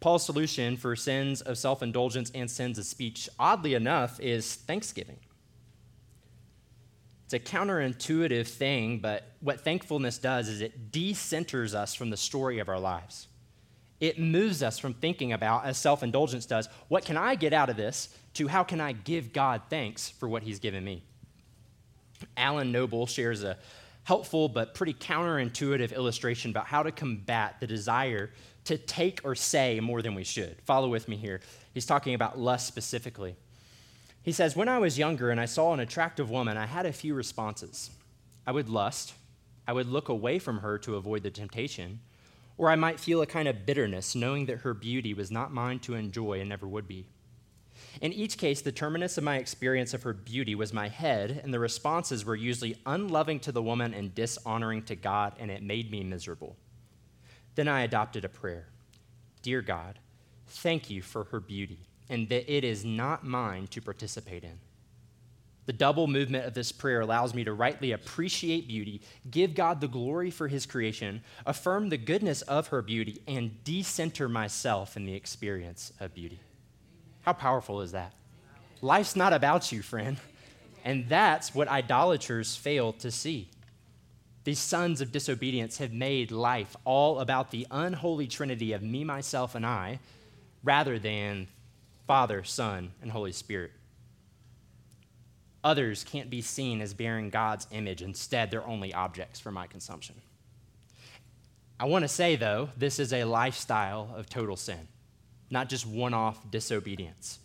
Paul's 0.00 0.24
solution 0.24 0.76
for 0.76 0.94
sins 0.94 1.40
of 1.40 1.58
self 1.58 1.82
indulgence 1.82 2.30
and 2.34 2.50
sins 2.50 2.78
of 2.78 2.84
speech, 2.84 3.28
oddly 3.38 3.74
enough, 3.74 4.20
is 4.20 4.54
thanksgiving. 4.54 5.18
It's 7.24 7.34
a 7.34 7.40
counterintuitive 7.40 8.46
thing, 8.46 9.00
but 9.00 9.24
what 9.40 9.60
thankfulness 9.60 10.16
does 10.16 10.48
is 10.48 10.62
it 10.62 10.90
decenters 10.90 11.74
us 11.74 11.94
from 11.94 12.10
the 12.10 12.16
story 12.16 12.58
of 12.58 12.68
our 12.68 12.80
lives. 12.80 13.28
It 14.00 14.18
moves 14.18 14.62
us 14.62 14.78
from 14.78 14.94
thinking 14.94 15.32
about, 15.32 15.66
as 15.66 15.76
self 15.76 16.02
indulgence 16.02 16.46
does, 16.46 16.68
what 16.88 17.04
can 17.04 17.16
I 17.16 17.34
get 17.34 17.52
out 17.52 17.68
of 17.68 17.76
this, 17.76 18.08
to 18.34 18.48
how 18.48 18.62
can 18.62 18.80
I 18.80 18.92
give 18.92 19.32
God 19.32 19.62
thanks 19.68 20.08
for 20.08 20.28
what 20.28 20.42
He's 20.44 20.60
given 20.60 20.84
me. 20.84 21.02
Alan 22.36 22.72
Noble 22.72 23.06
shares 23.06 23.44
a 23.44 23.58
helpful 24.08 24.48
but 24.48 24.72
pretty 24.72 24.94
counterintuitive 24.94 25.94
illustration 25.94 26.50
about 26.50 26.64
how 26.66 26.82
to 26.82 26.90
combat 26.90 27.56
the 27.60 27.66
desire 27.66 28.30
to 28.64 28.78
take 28.78 29.20
or 29.22 29.34
say 29.34 29.80
more 29.80 30.00
than 30.00 30.14
we 30.14 30.24
should. 30.24 30.56
Follow 30.62 30.88
with 30.88 31.08
me 31.08 31.16
here. 31.16 31.42
He's 31.74 31.84
talking 31.84 32.14
about 32.14 32.38
lust 32.38 32.66
specifically. 32.66 33.36
He 34.22 34.32
says, 34.32 34.56
When 34.56 34.66
I 34.66 34.78
was 34.78 34.98
younger 34.98 35.28
and 35.30 35.38
I 35.38 35.44
saw 35.44 35.74
an 35.74 35.80
attractive 35.80 36.30
woman, 36.30 36.56
I 36.56 36.64
had 36.64 36.86
a 36.86 36.92
few 36.92 37.12
responses. 37.12 37.90
I 38.46 38.52
would 38.52 38.70
lust, 38.70 39.12
I 39.66 39.74
would 39.74 39.88
look 39.88 40.08
away 40.08 40.38
from 40.38 40.60
her 40.60 40.78
to 40.78 40.96
avoid 40.96 41.22
the 41.22 41.30
temptation, 41.30 42.00
or 42.56 42.70
I 42.70 42.76
might 42.76 42.98
feel 42.98 43.20
a 43.20 43.26
kind 43.26 43.46
of 43.46 43.66
bitterness 43.66 44.14
knowing 44.14 44.46
that 44.46 44.60
her 44.60 44.72
beauty 44.72 45.12
was 45.12 45.30
not 45.30 45.52
mine 45.52 45.80
to 45.80 45.94
enjoy 45.94 46.40
and 46.40 46.48
never 46.48 46.66
would 46.66 46.88
be. 46.88 47.04
In 48.00 48.12
each 48.12 48.38
case, 48.38 48.60
the 48.60 48.72
terminus 48.72 49.18
of 49.18 49.24
my 49.24 49.36
experience 49.36 49.94
of 49.94 50.02
her 50.02 50.12
beauty 50.12 50.54
was 50.54 50.72
my 50.72 50.88
head, 50.88 51.40
and 51.42 51.52
the 51.52 51.58
responses 51.58 52.24
were 52.24 52.36
usually 52.36 52.76
unloving 52.86 53.40
to 53.40 53.52
the 53.52 53.62
woman 53.62 53.94
and 53.94 54.14
dishonoring 54.14 54.82
to 54.84 54.96
God, 54.96 55.34
and 55.38 55.50
it 55.50 55.62
made 55.62 55.90
me 55.90 56.02
miserable. 56.04 56.56
Then 57.54 57.68
I 57.68 57.82
adopted 57.82 58.24
a 58.24 58.28
prayer 58.28 58.68
Dear 59.42 59.62
God, 59.62 59.98
thank 60.46 60.90
you 60.90 61.02
for 61.02 61.24
her 61.24 61.40
beauty, 61.40 61.80
and 62.08 62.28
that 62.28 62.52
it 62.52 62.64
is 62.64 62.84
not 62.84 63.24
mine 63.24 63.66
to 63.68 63.80
participate 63.80 64.44
in. 64.44 64.58
The 65.68 65.72
double 65.74 66.06
movement 66.06 66.46
of 66.46 66.54
this 66.54 66.72
prayer 66.72 67.02
allows 67.02 67.34
me 67.34 67.44
to 67.44 67.52
rightly 67.52 67.92
appreciate 67.92 68.68
beauty, 68.68 69.02
give 69.30 69.54
God 69.54 69.82
the 69.82 69.86
glory 69.86 70.30
for 70.30 70.48
his 70.48 70.64
creation, 70.64 71.22
affirm 71.44 71.90
the 71.90 71.98
goodness 71.98 72.40
of 72.42 72.68
her 72.68 72.80
beauty, 72.80 73.20
and 73.28 73.62
decenter 73.64 74.30
myself 74.30 74.96
in 74.96 75.04
the 75.04 75.12
experience 75.12 75.92
of 76.00 76.14
beauty. 76.14 76.40
How 77.28 77.34
powerful 77.34 77.82
is 77.82 77.92
that? 77.92 78.14
Life's 78.80 79.14
not 79.14 79.34
about 79.34 79.70
you, 79.70 79.82
friend. 79.82 80.16
And 80.82 81.10
that's 81.10 81.54
what 81.54 81.68
idolaters 81.68 82.56
fail 82.56 82.94
to 82.94 83.10
see. 83.10 83.50
These 84.44 84.60
sons 84.60 85.02
of 85.02 85.12
disobedience 85.12 85.76
have 85.76 85.92
made 85.92 86.30
life 86.30 86.74
all 86.86 87.20
about 87.20 87.50
the 87.50 87.66
unholy 87.70 88.28
trinity 88.28 88.72
of 88.72 88.82
me, 88.82 89.04
myself, 89.04 89.54
and 89.54 89.66
I, 89.66 90.00
rather 90.64 90.98
than 90.98 91.48
Father, 92.06 92.44
Son, 92.44 92.92
and 93.02 93.10
Holy 93.10 93.32
Spirit. 93.32 93.72
Others 95.62 96.04
can't 96.04 96.30
be 96.30 96.40
seen 96.40 96.80
as 96.80 96.94
bearing 96.94 97.28
God's 97.28 97.66
image. 97.72 98.00
Instead, 98.00 98.50
they're 98.50 98.66
only 98.66 98.94
objects 98.94 99.38
for 99.38 99.52
my 99.52 99.66
consumption. 99.66 100.14
I 101.78 101.84
want 101.84 102.04
to 102.04 102.08
say, 102.08 102.36
though, 102.36 102.70
this 102.74 102.98
is 102.98 103.12
a 103.12 103.24
lifestyle 103.24 104.14
of 104.16 104.30
total 104.30 104.56
sin 104.56 104.88
not 105.50 105.68
just 105.68 105.86
one 105.86 106.14
off 106.14 106.50
disobedience. 106.50 107.38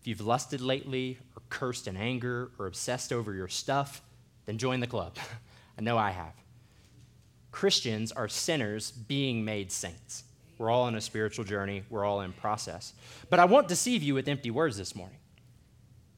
If 0.00 0.06
you've 0.06 0.20
lusted 0.20 0.60
lately, 0.60 1.18
or 1.36 1.42
cursed 1.48 1.88
in 1.88 1.96
anger, 1.96 2.50
or 2.58 2.66
obsessed 2.66 3.12
over 3.12 3.34
your 3.34 3.48
stuff, 3.48 4.02
then 4.46 4.58
join 4.58 4.80
the 4.80 4.86
club. 4.86 5.16
I 5.78 5.82
know 5.82 5.98
I 5.98 6.10
have. 6.10 6.34
Christians 7.50 8.12
are 8.12 8.28
sinners 8.28 8.90
being 8.90 9.44
made 9.44 9.72
saints. 9.72 10.24
We're 10.58 10.70
all 10.70 10.84
on 10.84 10.94
a 10.94 11.00
spiritual 11.00 11.44
journey, 11.44 11.82
we're 11.90 12.04
all 12.04 12.22
in 12.22 12.32
process. 12.32 12.94
But 13.28 13.38
I 13.38 13.44
won't 13.44 13.68
deceive 13.68 14.02
you 14.02 14.14
with 14.14 14.28
empty 14.28 14.50
words 14.50 14.76
this 14.78 14.94
morning. 14.94 15.18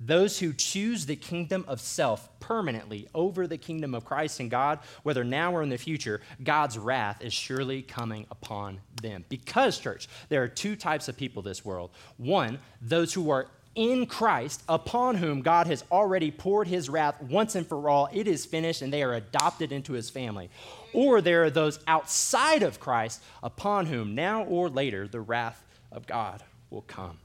Those 0.01 0.39
who 0.39 0.53
choose 0.53 1.07
the 1.07 1.17
kingdom 1.17 1.65
of 1.67 1.81
self 1.81 2.29
permanently 2.41 3.09
over 3.15 3.47
the 3.47 3.59
kingdom 3.59 3.95
of 3.95 4.05
Christ 4.05 4.39
and 4.41 4.51
God, 4.51 4.79
whether 5.03 5.25
now 5.25 5.55
or 5.55 5.63
in 5.63 5.69
the 5.69 5.77
future, 5.77 6.21
God's 6.43 6.79
wrath 6.79 7.23
is 7.23 7.33
surely 7.33 7.83
coming 7.83 8.27
upon 8.31 8.81
them. 9.03 9.25
Because, 9.29 9.79
church, 9.79 10.09
there 10.29 10.43
are 10.43 10.49
two 10.49 10.77
types 10.77 11.09
of 11.09 11.17
people 11.17 11.43
this 11.43 11.65
world. 11.65 11.91
One, 12.17 12.59
those 12.81 13.13
who 13.13 13.31
are 13.31 13.49
in 13.75 14.07
Christ, 14.07 14.63
upon 14.69 15.15
whom 15.17 15.41
God 15.41 15.69
has 15.69 15.85
already 15.93 16.33
poured 16.33 16.67
his 16.67 16.89
wrath 16.89 17.23
once 17.23 17.55
and 17.55 17.67
for 17.67 17.89
all. 17.89 18.09
It 18.13 18.27
is 18.27 18.45
finished, 18.45 18.83
and 18.83 18.93
they 18.93 19.05
are 19.05 19.15
adopted 19.15 19.71
into 19.71 19.93
his 19.93 20.11
family. 20.11 20.51
Or 20.93 21.21
there 21.21 21.45
are 21.45 21.51
those 21.51 21.79
outside 21.87 22.63
of 22.63 22.81
Christ, 22.81 23.23
upon 23.43 23.87
whom 23.87 24.15
now 24.15 24.43
or 24.45 24.69
later 24.69 25.07
the 25.07 25.21
wrath 25.21 25.65
of 25.93 26.07
God 26.07 26.43
will 26.71 26.83
come. 26.83 27.19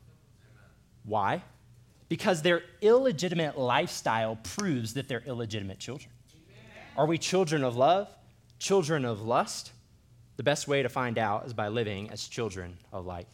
Why? 1.06 1.42
Because 2.10 2.42
their 2.42 2.64
illegitimate 2.82 3.58
lifestyle 3.58 4.38
proves 4.38 4.94
that 4.94 5.08
they're 5.08 5.24
illegitimate 5.26 5.80
children. 5.80 6.12
Are 6.96 7.06
we 7.06 7.18
children 7.18 7.64
of 7.64 7.76
love? 7.76 8.08
Children 8.60 9.06
of 9.06 9.22
lust? 9.22 9.72
The 10.38 10.44
best 10.44 10.68
way 10.68 10.84
to 10.84 10.90
find 10.90 11.18
out 11.18 11.46
is 11.46 11.54
by 11.54 11.68
living 11.68 12.10
as 12.10 12.28
children 12.28 12.78
of 12.92 13.06
light. 13.06 13.28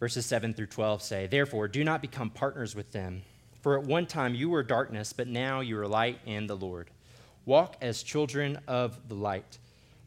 Verses 0.00 0.26
7 0.26 0.54
through 0.54 0.66
12 0.66 1.02
say, 1.02 1.26
Therefore, 1.26 1.68
do 1.68 1.84
not 1.84 2.02
become 2.02 2.30
partners 2.30 2.74
with 2.74 2.90
them. 2.92 3.22
For 3.60 3.78
at 3.78 3.84
one 3.84 4.06
time 4.06 4.34
you 4.34 4.50
were 4.50 4.62
darkness, 4.62 5.12
but 5.12 5.28
now 5.28 5.60
you 5.60 5.78
are 5.78 5.86
light 5.86 6.18
in 6.26 6.48
the 6.48 6.56
Lord. 6.56 6.90
Walk 7.46 7.76
as 7.80 8.02
children 8.02 8.58
of 8.66 9.08
the 9.08 9.14
light. 9.14 9.58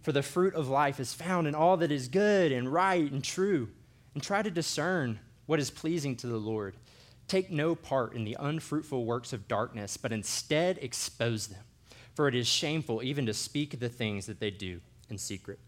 For 0.02 0.12
the 0.12 0.22
fruit 0.22 0.54
of 0.54 0.68
life 0.68 1.00
is 1.00 1.14
found 1.14 1.48
in 1.48 1.56
all 1.56 1.78
that 1.78 1.92
is 1.92 2.08
good 2.08 2.52
and 2.52 2.72
right 2.72 3.10
and 3.10 3.24
true. 3.24 3.70
And 4.14 4.22
try 4.22 4.42
to 4.42 4.52
discern 4.52 5.20
what 5.46 5.60
is 5.60 5.72
pleasing 5.72 6.16
to 6.18 6.28
the 6.28 6.38
Lord. 6.38 6.76
Take 7.28 7.50
no 7.52 7.76
part 7.76 8.14
in 8.14 8.24
the 8.24 8.38
unfruitful 8.40 9.06
works 9.06 9.34
of 9.34 9.48
darkness, 9.48 9.98
but 9.98 10.12
instead 10.12 10.78
expose 10.82 11.48
them. 11.48 11.64
For 12.14 12.28
it 12.28 12.36
is 12.36 12.48
shameful 12.48 13.04
even 13.04 13.26
to 13.26 13.34
speak 13.34 13.80
the 13.80 13.90
things 13.90 14.26
that 14.28 14.40
they 14.40 14.52
do 14.52 14.82
in 15.10 15.18
secret. 15.18 15.60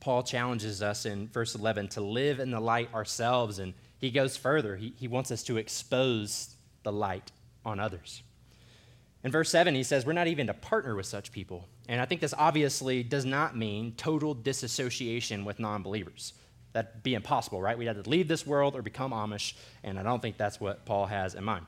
Paul 0.00 0.22
challenges 0.22 0.82
us 0.82 1.06
in 1.06 1.28
verse 1.28 1.54
11 1.54 1.88
to 1.88 2.00
live 2.00 2.40
in 2.40 2.50
the 2.50 2.60
light 2.60 2.92
ourselves, 2.94 3.58
and 3.58 3.74
he 3.98 4.10
goes 4.10 4.36
further. 4.36 4.76
He, 4.76 4.94
he 4.96 5.08
wants 5.08 5.30
us 5.30 5.42
to 5.44 5.58
expose 5.58 6.54
the 6.82 6.92
light 6.92 7.30
on 7.64 7.78
others. 7.78 8.22
In 9.22 9.30
verse 9.30 9.50
7, 9.50 9.74
he 9.74 9.82
says, 9.82 10.06
We're 10.06 10.14
not 10.14 10.26
even 10.26 10.46
to 10.46 10.54
partner 10.54 10.94
with 10.94 11.06
such 11.06 11.32
people. 11.32 11.68
And 11.88 12.00
I 12.00 12.06
think 12.06 12.22
this 12.22 12.34
obviously 12.36 13.02
does 13.02 13.26
not 13.26 13.56
mean 13.56 13.92
total 13.92 14.32
disassociation 14.32 15.44
with 15.44 15.58
non 15.58 15.82
believers. 15.82 16.32
That'd 16.72 17.02
be 17.02 17.14
impossible, 17.14 17.60
right? 17.60 17.76
We'd 17.76 17.86
have 17.86 18.02
to 18.02 18.08
leave 18.08 18.28
this 18.28 18.46
world 18.46 18.76
or 18.76 18.82
become 18.82 19.10
Amish, 19.10 19.54
and 19.82 19.98
I 19.98 20.02
don't 20.02 20.22
think 20.22 20.36
that's 20.36 20.60
what 20.60 20.84
Paul 20.84 21.06
has 21.06 21.34
in 21.34 21.42
mind. 21.42 21.66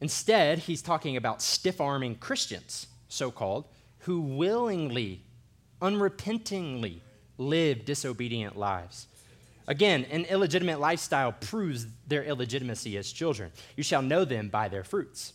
Instead, 0.00 0.58
he's 0.58 0.82
talking 0.82 1.16
about 1.16 1.42
stiff 1.42 1.80
arming 1.80 2.16
Christians, 2.16 2.86
so 3.08 3.30
called, 3.30 3.64
who 4.00 4.20
willingly, 4.20 5.22
unrepentingly 5.80 7.02
live 7.38 7.84
disobedient 7.84 8.56
lives. 8.56 9.06
Again, 9.66 10.04
an 10.10 10.26
illegitimate 10.26 10.78
lifestyle 10.78 11.32
proves 11.32 11.86
their 12.06 12.22
illegitimacy 12.22 12.98
as 12.98 13.10
children. 13.10 13.50
You 13.76 13.82
shall 13.82 14.02
know 14.02 14.24
them 14.24 14.48
by 14.48 14.68
their 14.68 14.84
fruits. 14.84 15.32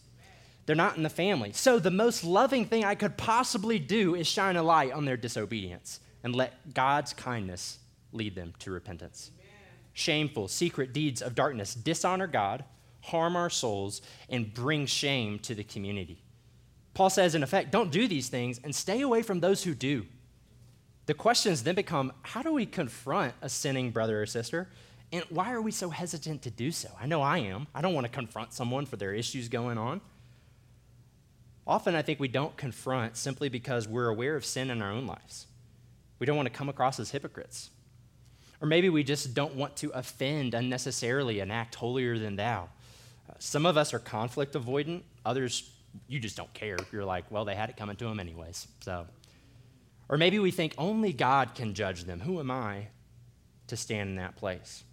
They're 0.66 0.76
not 0.76 0.98
in 0.98 1.04
the 1.04 1.10
family. 1.10 1.52
So, 1.52 1.80
the 1.80 1.90
most 1.90 2.24
loving 2.24 2.66
thing 2.66 2.86
I 2.86 2.94
could 2.94 3.18
possibly 3.18 3.80
do 3.80 4.14
is 4.14 4.28
shine 4.28 4.56
a 4.56 4.62
light 4.62 4.92
on 4.92 5.06
their 5.06 5.18
disobedience 5.18 6.00
and 6.24 6.36
let 6.36 6.76
God's 6.76 7.12
kindness 7.12 7.80
lead 8.12 8.36
them 8.36 8.54
to 8.60 8.72
repentance. 8.72 9.32
Amen. 9.36 9.48
Shameful, 9.93 10.48
secret 10.48 10.93
deeds 10.93 11.22
of 11.22 11.36
darkness 11.36 11.74
dishonor 11.74 12.28
God, 12.28 12.63
harm 13.02 13.36
our 13.36 13.50
souls, 13.50 14.02
and 14.30 14.54
bring 14.54 14.86
shame 14.86 15.39
to 15.39 15.56
the 15.56 15.63
community. 15.63 16.24
Paul 16.93 17.10
says, 17.10 17.36
in 17.36 17.43
effect, 17.43 17.72
don't 17.72 17.91
do 17.91 18.08
these 18.08 18.30
things 18.30 18.60
and 18.63 18.76
stay 18.76 19.02
away 19.02 19.22
from 19.22 19.39
those 19.39 19.63
who 19.63 19.74
do. 19.74 20.06
The 21.06 21.13
questions 21.13 21.63
then 21.63 21.76
become 21.76 22.13
how 22.22 22.43
do 22.43 22.54
we 22.54 22.65
confront 22.65 23.34
a 23.41 23.50
sinning 23.50 23.91
brother 23.91 24.22
or 24.22 24.26
sister? 24.26 24.69
And 25.12 25.24
why 25.30 25.54
are 25.54 25.62
we 25.62 25.72
so 25.72 25.89
hesitant 25.89 26.43
to 26.43 26.52
do 26.52 26.72
so? 26.72 26.89
I 27.02 27.08
know 27.08 27.22
I 27.22 27.39
am. 27.39 27.67
I 27.74 27.82
don't 27.82 27.93
want 27.93 28.06
to 28.06 28.12
confront 28.12 28.54
someone 28.54 28.86
for 28.86 28.95
their 28.95 29.13
issues 29.13 29.50
going 29.50 29.78
on. 29.78 30.02
Often 31.65 31.95
I 31.95 32.02
think 32.02 32.19
we 32.19 32.28
don't 32.28 32.56
confront 32.58 33.17
simply 33.17 33.50
because 33.50 33.88
we're 33.88 34.10
aware 34.10 34.36
of 34.36 34.45
sin 34.45 34.69
in 34.69 34.82
our 34.82 34.91
own 34.91 35.08
lives. 35.08 35.48
We 36.19 36.26
don't 36.26 36.36
want 36.36 36.48
to 36.48 36.54
come 36.54 36.69
across 36.69 37.00
as 37.00 37.12
hypocrites. 37.12 37.69
Or 38.62 38.67
maybe 38.67 38.89
we 38.89 39.04
just 39.04 39.34
don't 39.34 39.56
want 39.56 39.76
to 39.78 39.89
offend 39.91 40.54
unnecessarily 40.54 41.39
and 41.39 41.52
act 41.52 41.76
holier 41.76 42.19
than 42.19 42.36
thou. 42.36 42.69
Uh, 43.30 43.34
some 43.39 43.65
of 43.65 43.78
us 43.78 43.93
are 43.93 44.00
conflict 44.00 44.54
avoidant, 44.54 45.04
others, 45.26 45.72
you 46.08 46.19
just 46.19 46.36
don't 46.36 46.54
care. 46.54 46.78
You're 46.91 47.06
like, 47.06 47.30
well, 47.32 47.45
they 47.45 47.56
had 47.56 47.69
it 47.69 47.78
coming 47.78 47.95
to 47.95 48.06
them 48.06 48.19
anyways. 48.19 48.67
So, 48.82 49.08
or 50.10 50.17
maybe 50.17 50.39
we 50.39 50.52
think 50.52 50.74
only 50.78 51.13
God 51.13 51.56
can 51.56 51.74
judge 51.74 52.04
them. 52.04 52.19
Who 52.19 52.39
am 52.39 52.52
I 52.52 52.88
to 53.67 53.78
stand 53.78 54.10
in 54.10 54.15
that 54.17 54.36
place? 54.36 54.84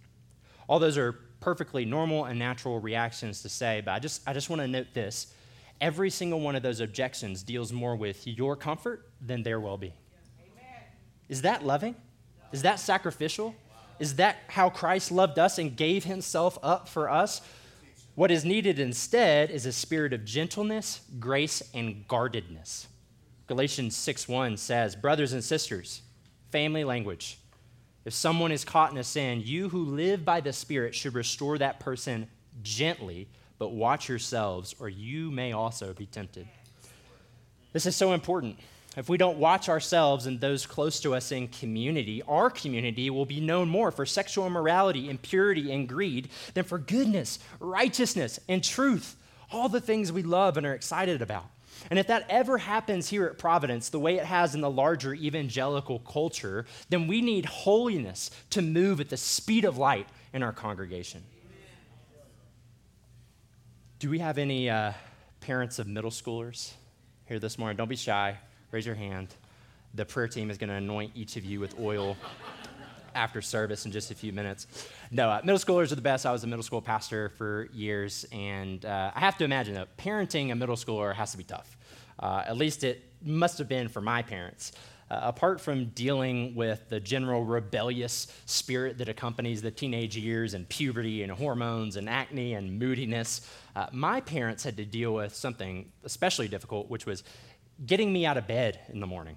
All 0.67 0.79
those 0.79 0.97
are 0.97 1.13
perfectly 1.39 1.85
normal 1.85 2.25
and 2.25 2.39
natural 2.39 2.79
reactions 2.79 3.41
to 3.41 3.49
say, 3.49 3.81
but 3.83 3.91
I 3.91 3.99
just, 3.99 4.21
I 4.27 4.33
just 4.33 4.49
want 4.49 4.61
to 4.61 4.67
note 4.67 4.87
this. 4.93 5.33
Every 5.79 6.09
single 6.09 6.39
one 6.39 6.55
of 6.55 6.63
those 6.63 6.79
objections 6.79 7.43
deals 7.43 7.71
more 7.71 7.95
with 7.95 8.25
your 8.25 8.55
comfort 8.55 9.11
than 9.21 9.43
their 9.43 9.59
well 9.59 9.77
being. 9.77 9.93
Is 11.29 11.41
that 11.43 11.65
loving? 11.65 11.95
Is 12.51 12.61
that 12.61 12.79
sacrificial? 12.79 13.55
Is 13.99 14.15
that 14.15 14.37
how 14.47 14.69
Christ 14.69 15.11
loved 15.11 15.39
us 15.39 15.57
and 15.57 15.75
gave 15.75 16.03
himself 16.03 16.57
up 16.61 16.87
for 16.87 17.09
us? 17.09 17.41
What 18.15 18.31
is 18.31 18.45
needed 18.45 18.79
instead 18.79 19.51
is 19.51 19.65
a 19.65 19.71
spirit 19.71 20.13
of 20.13 20.25
gentleness, 20.25 21.01
grace, 21.19 21.61
and 21.73 22.07
guardedness. 22.07 22.87
Galatians 23.47 23.95
6:1 23.95 24.57
says, 24.57 24.95
"Brothers 24.95 25.33
and 25.33 25.43
sisters, 25.43 26.01
family 26.51 26.83
language. 26.83 27.37
If 28.05 28.13
someone 28.13 28.51
is 28.51 28.63
caught 28.63 28.91
in 28.91 28.97
a 28.97 29.03
sin, 29.03 29.41
you 29.45 29.69
who 29.69 29.83
live 29.83 30.23
by 30.23 30.39
the 30.39 30.53
Spirit 30.53 30.95
should 30.95 31.13
restore 31.13 31.57
that 31.57 31.79
person 31.79 32.29
gently, 32.63 33.27
but 33.59 33.69
watch 33.69 34.07
yourselves, 34.07 34.73
or 34.79 34.87
you 34.87 35.29
may 35.29 35.51
also 35.51 35.93
be 35.93 36.05
tempted. 36.05 36.47
This 37.73 37.85
is 37.85 37.95
so 37.95 38.13
important. 38.13 38.59
If 38.95 39.09
we 39.09 39.17
don't 39.17 39.37
watch 39.37 39.69
ourselves 39.69 40.25
and 40.25 40.39
those 40.39 40.65
close 40.65 40.99
to 41.01 41.13
us 41.13 41.31
in 41.31 41.49
community, 41.49 42.23
our 42.27 42.49
community 42.49 43.11
will 43.11 43.27
be 43.27 43.39
known 43.39 43.69
more 43.69 43.91
for 43.91 44.07
sexual 44.07 44.47
immorality, 44.47 45.07
impurity, 45.09 45.71
and 45.71 45.87
greed 45.87 46.29
than 46.55 46.63
for 46.63 46.79
goodness, 46.79 47.37
righteousness, 47.59 48.39
and 48.47 48.63
truth, 48.63 49.15
all 49.51 49.69
the 49.69 49.81
things 49.81 50.11
we 50.11 50.23
love 50.23 50.57
and 50.57 50.65
are 50.65 50.73
excited 50.73 51.21
about. 51.21 51.45
And 51.91 51.99
if 51.99 52.07
that 52.07 52.25
ever 52.27 52.57
happens 52.57 53.07
here 53.07 53.27
at 53.27 53.37
Providence, 53.37 53.89
the 53.89 53.99
way 53.99 54.15
it 54.15 54.25
has 54.25 54.55
in 54.55 54.61
the 54.61 54.69
larger 54.69 55.13
evangelical 55.13 55.99
culture, 55.99 56.65
then 56.89 57.05
we 57.05 57.21
need 57.21 57.45
holiness 57.45 58.31
to 58.49 58.63
move 58.63 58.99
at 58.99 59.09
the 59.09 59.17
speed 59.17 59.63
of 59.63 59.77
light 59.77 60.07
in 60.33 60.41
our 60.41 60.53
congregation. 60.53 61.23
Do 63.99 64.09
we 64.09 64.19
have 64.19 64.39
any 64.39 64.71
uh, 64.71 64.93
parents 65.39 65.77
of 65.77 65.87
middle 65.87 66.09
schoolers 66.09 66.71
here 67.25 67.37
this 67.37 67.59
morning? 67.59 67.77
Don't 67.77 67.89
be 67.89 67.95
shy 67.95 68.37
raise 68.71 68.85
your 68.85 68.95
hand. 68.95 69.35
The 69.93 70.05
prayer 70.05 70.27
team 70.27 70.49
is 70.49 70.57
going 70.57 70.69
to 70.69 70.75
anoint 70.75 71.11
each 71.15 71.37
of 71.37 71.45
you 71.45 71.59
with 71.59 71.79
oil 71.79 72.17
after 73.15 73.41
service 73.41 73.85
in 73.85 73.91
just 73.91 74.11
a 74.11 74.15
few 74.15 74.31
minutes. 74.31 74.67
No, 75.09 75.29
uh, 75.29 75.41
middle 75.43 75.59
schoolers 75.59 75.91
are 75.91 75.95
the 75.95 76.01
best. 76.01 76.25
I 76.25 76.31
was 76.31 76.43
a 76.43 76.47
middle 76.47 76.63
school 76.63 76.81
pastor 76.81 77.29
for 77.29 77.67
years, 77.73 78.25
and 78.31 78.85
uh, 78.85 79.11
I 79.15 79.19
have 79.19 79.37
to 79.39 79.43
imagine 79.43 79.73
that 79.73 79.97
parenting 79.97 80.51
a 80.51 80.55
middle 80.55 80.75
schooler 80.75 81.13
has 81.15 81.31
to 81.31 81.37
be 81.37 81.43
tough. 81.43 81.77
Uh, 82.19 82.43
at 82.45 82.57
least 82.57 82.83
it 82.83 83.03
must 83.23 83.57
have 83.57 83.67
been 83.67 83.87
for 83.87 84.01
my 84.01 84.21
parents. 84.21 84.71
Uh, 85.09 85.21
apart 85.23 85.61
from 85.61 85.85
dealing 85.91 86.53
with 86.53 86.89
the 86.89 86.99
general 86.99 87.45
rebellious 87.45 88.27
spirit 88.45 88.97
that 88.97 89.07
accompanies 89.07 89.61
the 89.61 89.71
teenage 89.71 90.17
years 90.17 90.53
and 90.53 90.67
puberty 90.67 91.23
and 91.23 91.31
hormones 91.31 91.95
and 91.95 92.09
acne 92.09 92.55
and 92.55 92.77
moodiness, 92.77 93.49
uh, 93.77 93.87
my 93.93 94.19
parents 94.19 94.65
had 94.65 94.75
to 94.75 94.83
deal 94.83 95.13
with 95.13 95.33
something 95.33 95.89
especially 96.03 96.49
difficult, 96.49 96.89
which 96.89 97.05
was 97.05 97.23
getting 97.85 98.11
me 98.11 98.25
out 98.25 98.37
of 98.37 98.47
bed 98.47 98.79
in 98.89 98.99
the 98.99 99.07
morning. 99.07 99.35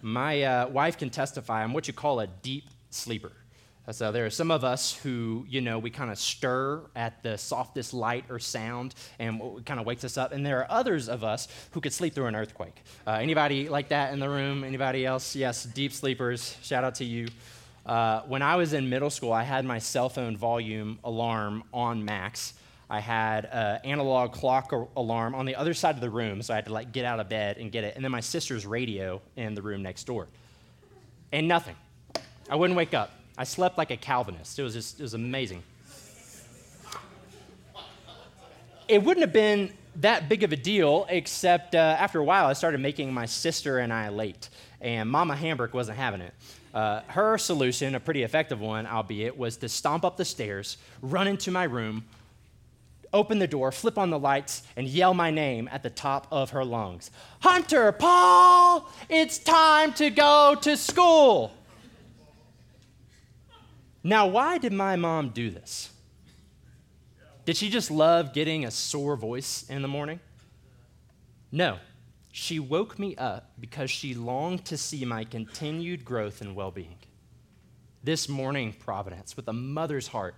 My 0.00 0.42
uh, 0.42 0.68
wife 0.68 0.98
can 0.98 1.10
testify 1.10 1.62
I'm 1.62 1.72
what 1.72 1.86
you 1.86 1.94
call 1.94 2.20
a 2.20 2.26
deep 2.26 2.64
sleeper. 2.90 3.32
So 3.90 4.12
there 4.12 4.24
are 4.24 4.30
some 4.30 4.52
of 4.52 4.62
us 4.62 4.94
who, 4.94 5.44
you 5.48 5.60
know, 5.60 5.80
we 5.80 5.90
kind 5.90 6.12
of 6.12 6.18
stir 6.18 6.82
at 6.94 7.20
the 7.24 7.36
softest 7.36 7.92
light 7.92 8.24
or 8.30 8.38
sound, 8.38 8.94
and 9.18 9.64
kind 9.66 9.80
of 9.80 9.86
wakes 9.86 10.04
us 10.04 10.16
up. 10.16 10.30
And 10.30 10.46
there 10.46 10.60
are 10.60 10.66
others 10.70 11.08
of 11.08 11.24
us 11.24 11.48
who 11.72 11.80
could 11.80 11.92
sleep 11.92 12.14
through 12.14 12.26
an 12.26 12.36
earthquake. 12.36 12.80
Uh, 13.04 13.12
anybody 13.14 13.68
like 13.68 13.88
that 13.88 14.12
in 14.12 14.20
the 14.20 14.28
room? 14.28 14.62
Anybody 14.62 15.04
else? 15.04 15.34
Yes, 15.34 15.64
deep 15.64 15.92
sleepers. 15.92 16.56
Shout 16.62 16.84
out 16.84 16.94
to 16.96 17.04
you. 17.04 17.26
Uh, 17.84 18.20
when 18.28 18.40
I 18.40 18.54
was 18.54 18.72
in 18.72 18.88
middle 18.88 19.10
school, 19.10 19.32
I 19.32 19.42
had 19.42 19.64
my 19.64 19.80
cell 19.80 20.08
phone 20.08 20.36
volume 20.36 21.00
alarm 21.02 21.64
on 21.74 22.04
max. 22.04 22.54
I 22.92 23.00
had 23.00 23.46
an 23.46 23.80
analog 23.84 24.32
clock 24.32 24.70
alarm 24.70 25.34
on 25.34 25.46
the 25.46 25.56
other 25.56 25.72
side 25.72 25.94
of 25.94 26.02
the 26.02 26.10
room, 26.10 26.42
so 26.42 26.52
I 26.52 26.56
had 26.56 26.66
to 26.66 26.74
like 26.74 26.92
get 26.92 27.06
out 27.06 27.20
of 27.20 27.28
bed 27.30 27.56
and 27.56 27.72
get 27.72 27.84
it. 27.84 27.96
And 27.96 28.04
then 28.04 28.12
my 28.12 28.20
sister's 28.20 28.66
radio 28.66 29.22
in 29.34 29.54
the 29.54 29.62
room 29.62 29.80
next 29.80 30.04
door. 30.04 30.28
And 31.32 31.48
nothing. 31.48 31.74
I 32.50 32.56
wouldn't 32.56 32.76
wake 32.76 32.92
up. 32.92 33.10
I 33.38 33.44
slept 33.44 33.78
like 33.78 33.90
a 33.90 33.96
Calvinist. 33.96 34.58
It 34.58 34.62
was 34.62 34.74
just, 34.74 35.00
it 35.00 35.02
was 35.02 35.14
amazing. 35.14 35.62
It 38.88 39.02
wouldn't 39.02 39.24
have 39.24 39.32
been 39.32 39.72
that 39.96 40.28
big 40.28 40.42
of 40.42 40.52
a 40.52 40.56
deal, 40.56 41.06
except 41.08 41.74
uh, 41.74 41.96
after 41.98 42.18
a 42.18 42.24
while, 42.24 42.44
I 42.44 42.52
started 42.52 42.80
making 42.80 43.10
my 43.14 43.24
sister 43.24 43.78
and 43.78 43.90
I 43.90 44.10
late, 44.10 44.50
and 44.82 45.08
Mama 45.08 45.34
Hambrick 45.34 45.72
wasn't 45.72 45.96
having 45.96 46.20
it. 46.20 46.34
Uh, 46.74 47.00
her 47.06 47.38
solution, 47.38 47.94
a 47.94 48.00
pretty 48.00 48.22
effective 48.22 48.60
one, 48.60 48.86
albeit, 48.86 49.38
was 49.38 49.56
to 49.58 49.68
stomp 49.70 50.04
up 50.04 50.18
the 50.18 50.26
stairs, 50.26 50.76
run 51.00 51.26
into 51.26 51.50
my 51.50 51.64
room, 51.64 52.04
open 53.12 53.38
the 53.38 53.46
door, 53.46 53.72
flip 53.72 53.98
on 53.98 54.10
the 54.10 54.18
lights, 54.18 54.62
and 54.76 54.88
yell 54.88 55.14
my 55.14 55.30
name 55.30 55.68
at 55.72 55.82
the 55.82 55.90
top 55.90 56.26
of 56.30 56.50
her 56.50 56.64
lungs 56.64 57.10
Hunter, 57.40 57.92
Paul, 57.92 58.88
it's 59.08 59.38
time 59.38 59.92
to 59.94 60.10
go 60.10 60.56
to 60.62 60.76
school. 60.76 61.52
Now, 64.04 64.26
why 64.26 64.58
did 64.58 64.72
my 64.72 64.96
mom 64.96 65.30
do 65.30 65.50
this? 65.50 65.90
Did 67.44 67.56
she 67.56 67.70
just 67.70 67.90
love 67.90 68.32
getting 68.32 68.64
a 68.64 68.70
sore 68.70 69.16
voice 69.16 69.64
in 69.68 69.82
the 69.82 69.88
morning? 69.88 70.20
No. 71.50 71.78
She 72.32 72.58
woke 72.58 72.98
me 72.98 73.14
up 73.16 73.50
because 73.60 73.90
she 73.90 74.14
longed 74.14 74.64
to 74.66 74.78
see 74.78 75.04
my 75.04 75.24
continued 75.24 76.04
growth 76.04 76.40
and 76.40 76.56
well 76.56 76.70
being. 76.70 76.96
This 78.02 78.28
morning, 78.28 78.72
Providence, 78.72 79.36
with 79.36 79.46
a 79.48 79.52
mother's 79.52 80.08
heart, 80.08 80.34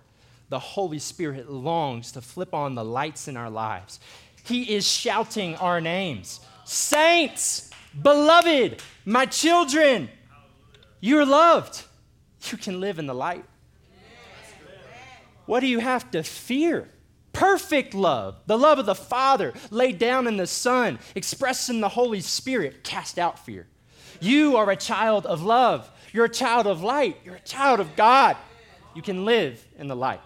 the 0.49 0.59
Holy 0.59 0.99
Spirit 0.99 1.49
longs 1.49 2.11
to 2.13 2.21
flip 2.21 2.53
on 2.53 2.75
the 2.75 2.85
lights 2.85 3.27
in 3.27 3.37
our 3.37 3.49
lives. 3.49 3.99
He 4.43 4.75
is 4.75 4.87
shouting 4.87 5.55
our 5.55 5.81
names 5.81 6.39
Saints, 6.65 7.69
beloved, 8.01 8.81
my 9.05 9.25
children, 9.25 10.09
you're 10.99 11.25
loved. 11.25 11.83
You 12.51 12.57
can 12.57 12.79
live 12.79 12.99
in 12.99 13.05
the 13.05 13.13
light. 13.13 13.45
What 15.45 15.59
do 15.59 15.67
you 15.67 15.79
have 15.79 16.09
to 16.11 16.23
fear? 16.23 16.89
Perfect 17.33 17.93
love, 17.93 18.37
the 18.45 18.57
love 18.57 18.79
of 18.79 18.85
the 18.85 18.95
Father 18.95 19.53
laid 19.69 19.99
down 19.99 20.25
in 20.25 20.37
the 20.37 20.47
Son, 20.47 20.99
expressed 21.15 21.69
in 21.69 21.81
the 21.81 21.89
Holy 21.89 22.21
Spirit, 22.21 22.83
cast 22.83 23.19
out 23.19 23.37
fear. 23.45 23.67
You 24.21 24.57
are 24.57 24.69
a 24.71 24.75
child 24.75 25.25
of 25.25 25.43
love. 25.43 25.91
You're 26.13 26.25
a 26.25 26.29
child 26.29 26.65
of 26.65 26.81
light. 26.81 27.17
You're 27.25 27.35
a 27.35 27.41
child 27.41 27.79
of 27.79 27.95
God. 27.95 28.37
You 28.95 29.01
can 29.01 29.25
live 29.25 29.63
in 29.77 29.87
the 29.87 29.95
light. 29.95 30.21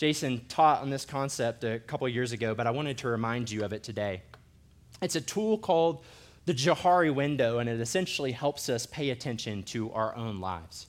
Jason 0.00 0.40
taught 0.48 0.80
on 0.80 0.88
this 0.88 1.04
concept 1.04 1.62
a 1.62 1.78
couple 1.78 2.08
years 2.08 2.32
ago, 2.32 2.54
but 2.54 2.66
I 2.66 2.70
wanted 2.70 2.96
to 2.96 3.08
remind 3.08 3.50
you 3.50 3.64
of 3.64 3.74
it 3.74 3.82
today. 3.82 4.22
It's 5.02 5.14
a 5.14 5.20
tool 5.20 5.58
called 5.58 6.02
the 6.46 6.54
Johari 6.54 7.14
window, 7.14 7.58
and 7.58 7.68
it 7.68 7.82
essentially 7.82 8.32
helps 8.32 8.70
us 8.70 8.86
pay 8.86 9.10
attention 9.10 9.62
to 9.64 9.92
our 9.92 10.16
own 10.16 10.40
lives. 10.40 10.86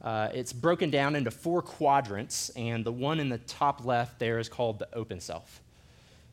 Uh, 0.00 0.30
it's 0.32 0.50
broken 0.50 0.88
down 0.88 1.14
into 1.14 1.30
four 1.30 1.60
quadrants, 1.60 2.48
and 2.56 2.86
the 2.86 2.90
one 2.90 3.20
in 3.20 3.28
the 3.28 3.36
top 3.36 3.84
left 3.84 4.18
there 4.18 4.38
is 4.38 4.48
called 4.48 4.78
the 4.78 4.88
open 4.94 5.20
self. 5.20 5.60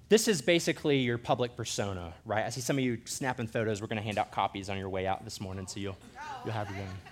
This 0.07 0.29
is 0.29 0.41
basically 0.41 0.99
your 0.99 1.17
public 1.17 1.57
persona, 1.57 2.13
right? 2.25 2.45
I 2.45 2.49
see 2.49 2.61
some 2.61 2.77
of 2.77 2.83
you 2.85 2.99
snapping 3.03 3.47
photos. 3.47 3.81
We're 3.81 3.87
going 3.87 3.97
to 3.97 4.03
hand 4.03 4.17
out 4.17 4.31
copies 4.31 4.69
on 4.69 4.77
your 4.77 4.87
way 4.87 5.05
out 5.05 5.25
this 5.25 5.41
morning, 5.41 5.67
so 5.67 5.81
you'll, 5.81 5.97
you'll 6.45 6.53
have 6.53 6.69
your 6.69 6.79
own. 6.79 7.08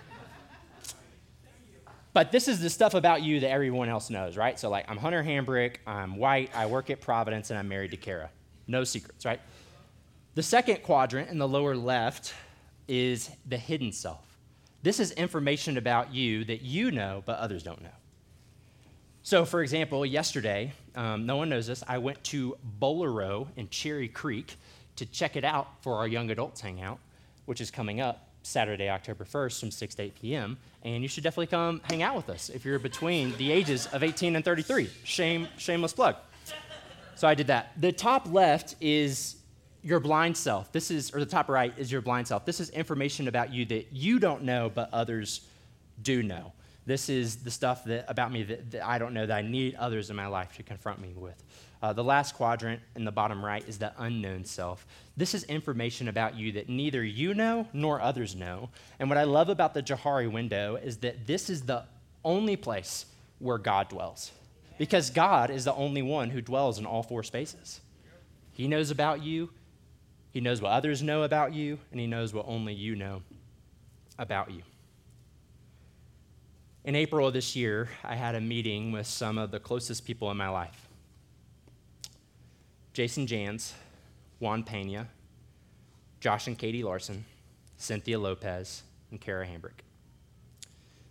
But 2.18 2.32
this 2.32 2.48
is 2.48 2.58
the 2.58 2.68
stuff 2.68 2.94
about 2.94 3.22
you 3.22 3.38
that 3.38 3.50
everyone 3.52 3.88
else 3.88 4.10
knows, 4.10 4.36
right? 4.36 4.58
So, 4.58 4.68
like, 4.68 4.86
I'm 4.90 4.96
Hunter 4.96 5.22
Hambrick, 5.22 5.76
I'm 5.86 6.16
white, 6.16 6.50
I 6.52 6.66
work 6.66 6.90
at 6.90 7.00
Providence, 7.00 7.50
and 7.50 7.58
I'm 7.60 7.68
married 7.68 7.92
to 7.92 7.96
Kara. 7.96 8.28
No 8.66 8.82
secrets, 8.82 9.24
right? 9.24 9.40
The 10.34 10.42
second 10.42 10.82
quadrant 10.82 11.30
in 11.30 11.38
the 11.38 11.46
lower 11.46 11.76
left 11.76 12.34
is 12.88 13.30
the 13.46 13.56
hidden 13.56 13.92
self. 13.92 14.36
This 14.82 14.98
is 14.98 15.12
information 15.12 15.76
about 15.76 16.12
you 16.12 16.44
that 16.46 16.62
you 16.62 16.90
know, 16.90 17.22
but 17.24 17.38
others 17.38 17.62
don't 17.62 17.80
know. 17.82 17.96
So, 19.22 19.44
for 19.44 19.62
example, 19.62 20.04
yesterday, 20.04 20.72
um, 20.96 21.24
no 21.24 21.36
one 21.36 21.48
knows 21.48 21.68
this, 21.68 21.84
I 21.86 21.98
went 21.98 22.24
to 22.24 22.58
Bolero 22.80 23.46
in 23.54 23.68
Cherry 23.68 24.08
Creek 24.08 24.56
to 24.96 25.06
check 25.06 25.36
it 25.36 25.44
out 25.44 25.68
for 25.84 25.94
our 25.94 26.08
young 26.08 26.32
adults 26.32 26.62
hangout, 26.62 26.98
which 27.44 27.60
is 27.60 27.70
coming 27.70 28.00
up. 28.00 28.27
Saturday, 28.48 28.88
October 28.88 29.24
1st 29.24 29.60
from 29.60 29.70
6 29.70 29.94
to 29.96 30.02
8 30.02 30.14
p.m. 30.20 30.56
And 30.82 31.02
you 31.02 31.08
should 31.08 31.24
definitely 31.24 31.48
come 31.48 31.80
hang 31.84 32.02
out 32.02 32.16
with 32.16 32.30
us 32.30 32.48
if 32.48 32.64
you're 32.64 32.78
between 32.78 33.36
the 33.36 33.52
ages 33.52 33.86
of 33.88 34.02
18 34.02 34.36
and 34.36 34.44
33. 34.44 34.90
Shame, 35.04 35.48
shameless 35.58 35.92
plug. 35.92 36.16
So 37.14 37.26
I 37.26 37.34
did 37.34 37.48
that. 37.48 37.72
The 37.80 37.92
top 37.92 38.32
left 38.32 38.76
is 38.80 39.36
your 39.82 40.00
blind 40.00 40.36
self. 40.36 40.72
This 40.72 40.90
is, 40.90 41.14
or 41.14 41.20
the 41.20 41.26
top 41.26 41.48
right 41.48 41.72
is 41.76 41.90
your 41.90 42.00
blind 42.00 42.28
self. 42.28 42.44
This 42.44 42.60
is 42.60 42.70
information 42.70 43.28
about 43.28 43.52
you 43.52 43.64
that 43.66 43.92
you 43.92 44.18
don't 44.18 44.42
know, 44.42 44.70
but 44.72 44.88
others 44.92 45.42
do 46.02 46.22
know. 46.22 46.52
This 46.86 47.08
is 47.08 47.36
the 47.36 47.50
stuff 47.50 47.84
that, 47.84 48.06
about 48.08 48.32
me 48.32 48.44
that, 48.44 48.70
that 48.70 48.86
I 48.86 48.98
don't 48.98 49.12
know 49.12 49.26
that 49.26 49.36
I 49.36 49.42
need 49.42 49.74
others 49.74 50.10
in 50.10 50.16
my 50.16 50.26
life 50.26 50.56
to 50.56 50.62
confront 50.62 51.00
me 51.00 51.12
with. 51.14 51.42
Uh, 51.80 51.92
the 51.92 52.02
last 52.02 52.34
quadrant 52.34 52.80
in 52.96 53.04
the 53.04 53.12
bottom 53.12 53.44
right 53.44 53.66
is 53.68 53.78
the 53.78 53.92
unknown 53.98 54.44
self. 54.44 54.84
This 55.16 55.34
is 55.34 55.44
information 55.44 56.08
about 56.08 56.34
you 56.34 56.52
that 56.52 56.68
neither 56.68 57.04
you 57.04 57.34
know 57.34 57.68
nor 57.72 58.00
others 58.00 58.34
know. 58.34 58.70
And 58.98 59.08
what 59.08 59.18
I 59.18 59.24
love 59.24 59.48
about 59.48 59.74
the 59.74 59.82
Johari 59.82 60.30
window 60.30 60.76
is 60.76 60.98
that 60.98 61.26
this 61.26 61.48
is 61.48 61.62
the 61.62 61.84
only 62.24 62.56
place 62.56 63.06
where 63.38 63.58
God 63.58 63.88
dwells. 63.88 64.32
Because 64.76 65.10
God 65.10 65.50
is 65.50 65.64
the 65.64 65.74
only 65.74 66.02
one 66.02 66.30
who 66.30 66.40
dwells 66.40 66.78
in 66.78 66.86
all 66.86 67.02
four 67.02 67.22
spaces. 67.22 67.80
He 68.52 68.66
knows 68.66 68.90
about 68.90 69.22
you, 69.22 69.50
He 70.32 70.40
knows 70.40 70.60
what 70.60 70.72
others 70.72 71.00
know 71.00 71.22
about 71.22 71.54
you, 71.54 71.78
and 71.92 72.00
He 72.00 72.08
knows 72.08 72.34
what 72.34 72.46
only 72.48 72.74
you 72.74 72.96
know 72.96 73.22
about 74.18 74.50
you. 74.50 74.62
In 76.84 76.96
April 76.96 77.28
of 77.28 77.34
this 77.34 77.54
year, 77.54 77.88
I 78.02 78.16
had 78.16 78.34
a 78.34 78.40
meeting 78.40 78.90
with 78.90 79.06
some 79.06 79.38
of 79.38 79.52
the 79.52 79.60
closest 79.60 80.04
people 80.04 80.30
in 80.30 80.36
my 80.36 80.48
life. 80.48 80.87
Jason 82.98 83.28
Jans, 83.28 83.74
Juan 84.40 84.64
Pena, 84.64 85.06
Josh 86.18 86.48
and 86.48 86.58
Katie 86.58 86.82
Larson, 86.82 87.24
Cynthia 87.76 88.18
Lopez, 88.18 88.82
and 89.12 89.20
Kara 89.20 89.46
Hambrick. 89.46 89.84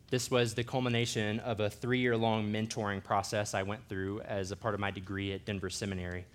This 0.10 0.30
was 0.30 0.54
the 0.54 0.65
culmination 0.65 1.39
of 1.39 1.62
a 1.62 1.69
three 1.69 2.00
year 2.00 2.17
long 2.17 2.52
mentoring 2.52 3.02
process 3.02 3.54
I 3.54 3.63
went 3.63 3.88
through 3.88 4.19
as 4.23 4.52
a 4.52 4.58
part 4.58 4.73
of 4.73 4.82
my 4.82 4.91
degree 4.91 5.32
at 5.32 5.45
Denver 5.45 5.69
Seminary. 5.69 6.26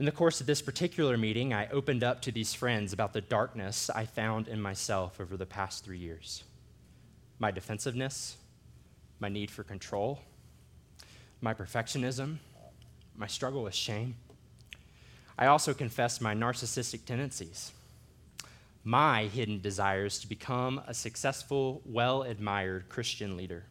In 0.00 0.06
the 0.06 0.10
course 0.10 0.40
of 0.40 0.48
this 0.48 0.60
particular 0.60 1.16
meeting, 1.16 1.54
I 1.54 1.68
opened 1.68 2.02
up 2.02 2.20
to 2.22 2.32
these 2.32 2.52
friends 2.52 2.92
about 2.92 3.12
the 3.12 3.20
darkness 3.20 3.90
I 3.90 4.06
found 4.06 4.48
in 4.48 4.60
myself 4.60 5.20
over 5.20 5.36
the 5.36 5.46
past 5.46 5.84
three 5.84 5.98
years 5.98 6.42
my 7.38 7.52
defensiveness, 7.52 8.38
my 9.20 9.28
need 9.28 9.52
for 9.52 9.62
control, 9.62 10.18
my 11.40 11.54
perfectionism, 11.54 12.38
my 13.16 13.28
struggle 13.28 13.62
with 13.62 13.74
shame. 13.76 14.16
I 15.38 15.46
also 15.46 15.74
confessed 15.74 16.20
my 16.20 16.34
narcissistic 16.34 17.04
tendencies, 17.04 17.72
my 18.84 19.24
hidden 19.24 19.60
desires 19.60 20.18
to 20.20 20.28
become 20.28 20.82
a 20.86 20.94
successful, 20.94 21.80
well 21.84 22.22
admired 22.22 22.88
Christian 22.88 23.36
leader. 23.36 23.64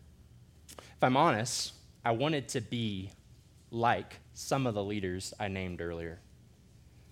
If 0.77 1.03
I'm 1.03 1.17
honest, 1.17 1.73
I 2.03 2.11
wanted 2.11 2.47
to 2.49 2.61
be 2.61 3.11
like 3.69 4.17
some 4.33 4.65
of 4.65 4.73
the 4.73 4.83
leaders 4.83 5.33
I 5.39 5.47
named 5.47 5.81
earlier. 5.81 6.19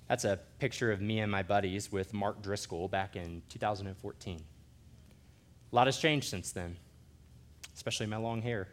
That's 0.07 0.25
a 0.25 0.39
picture 0.57 0.91
of 0.91 1.01
me 1.01 1.19
and 1.19 1.31
my 1.31 1.43
buddies 1.43 1.91
with 1.91 2.13
Mark 2.13 2.41
Driscoll 2.41 2.87
back 2.87 3.15
in 3.15 3.43
2014. 3.49 4.39
A 5.71 5.75
lot 5.75 5.87
has 5.87 5.97
changed 5.97 6.27
since 6.27 6.51
then, 6.51 6.77
especially 7.75 8.07
my 8.07 8.17
long 8.17 8.41
hair. 8.41 8.69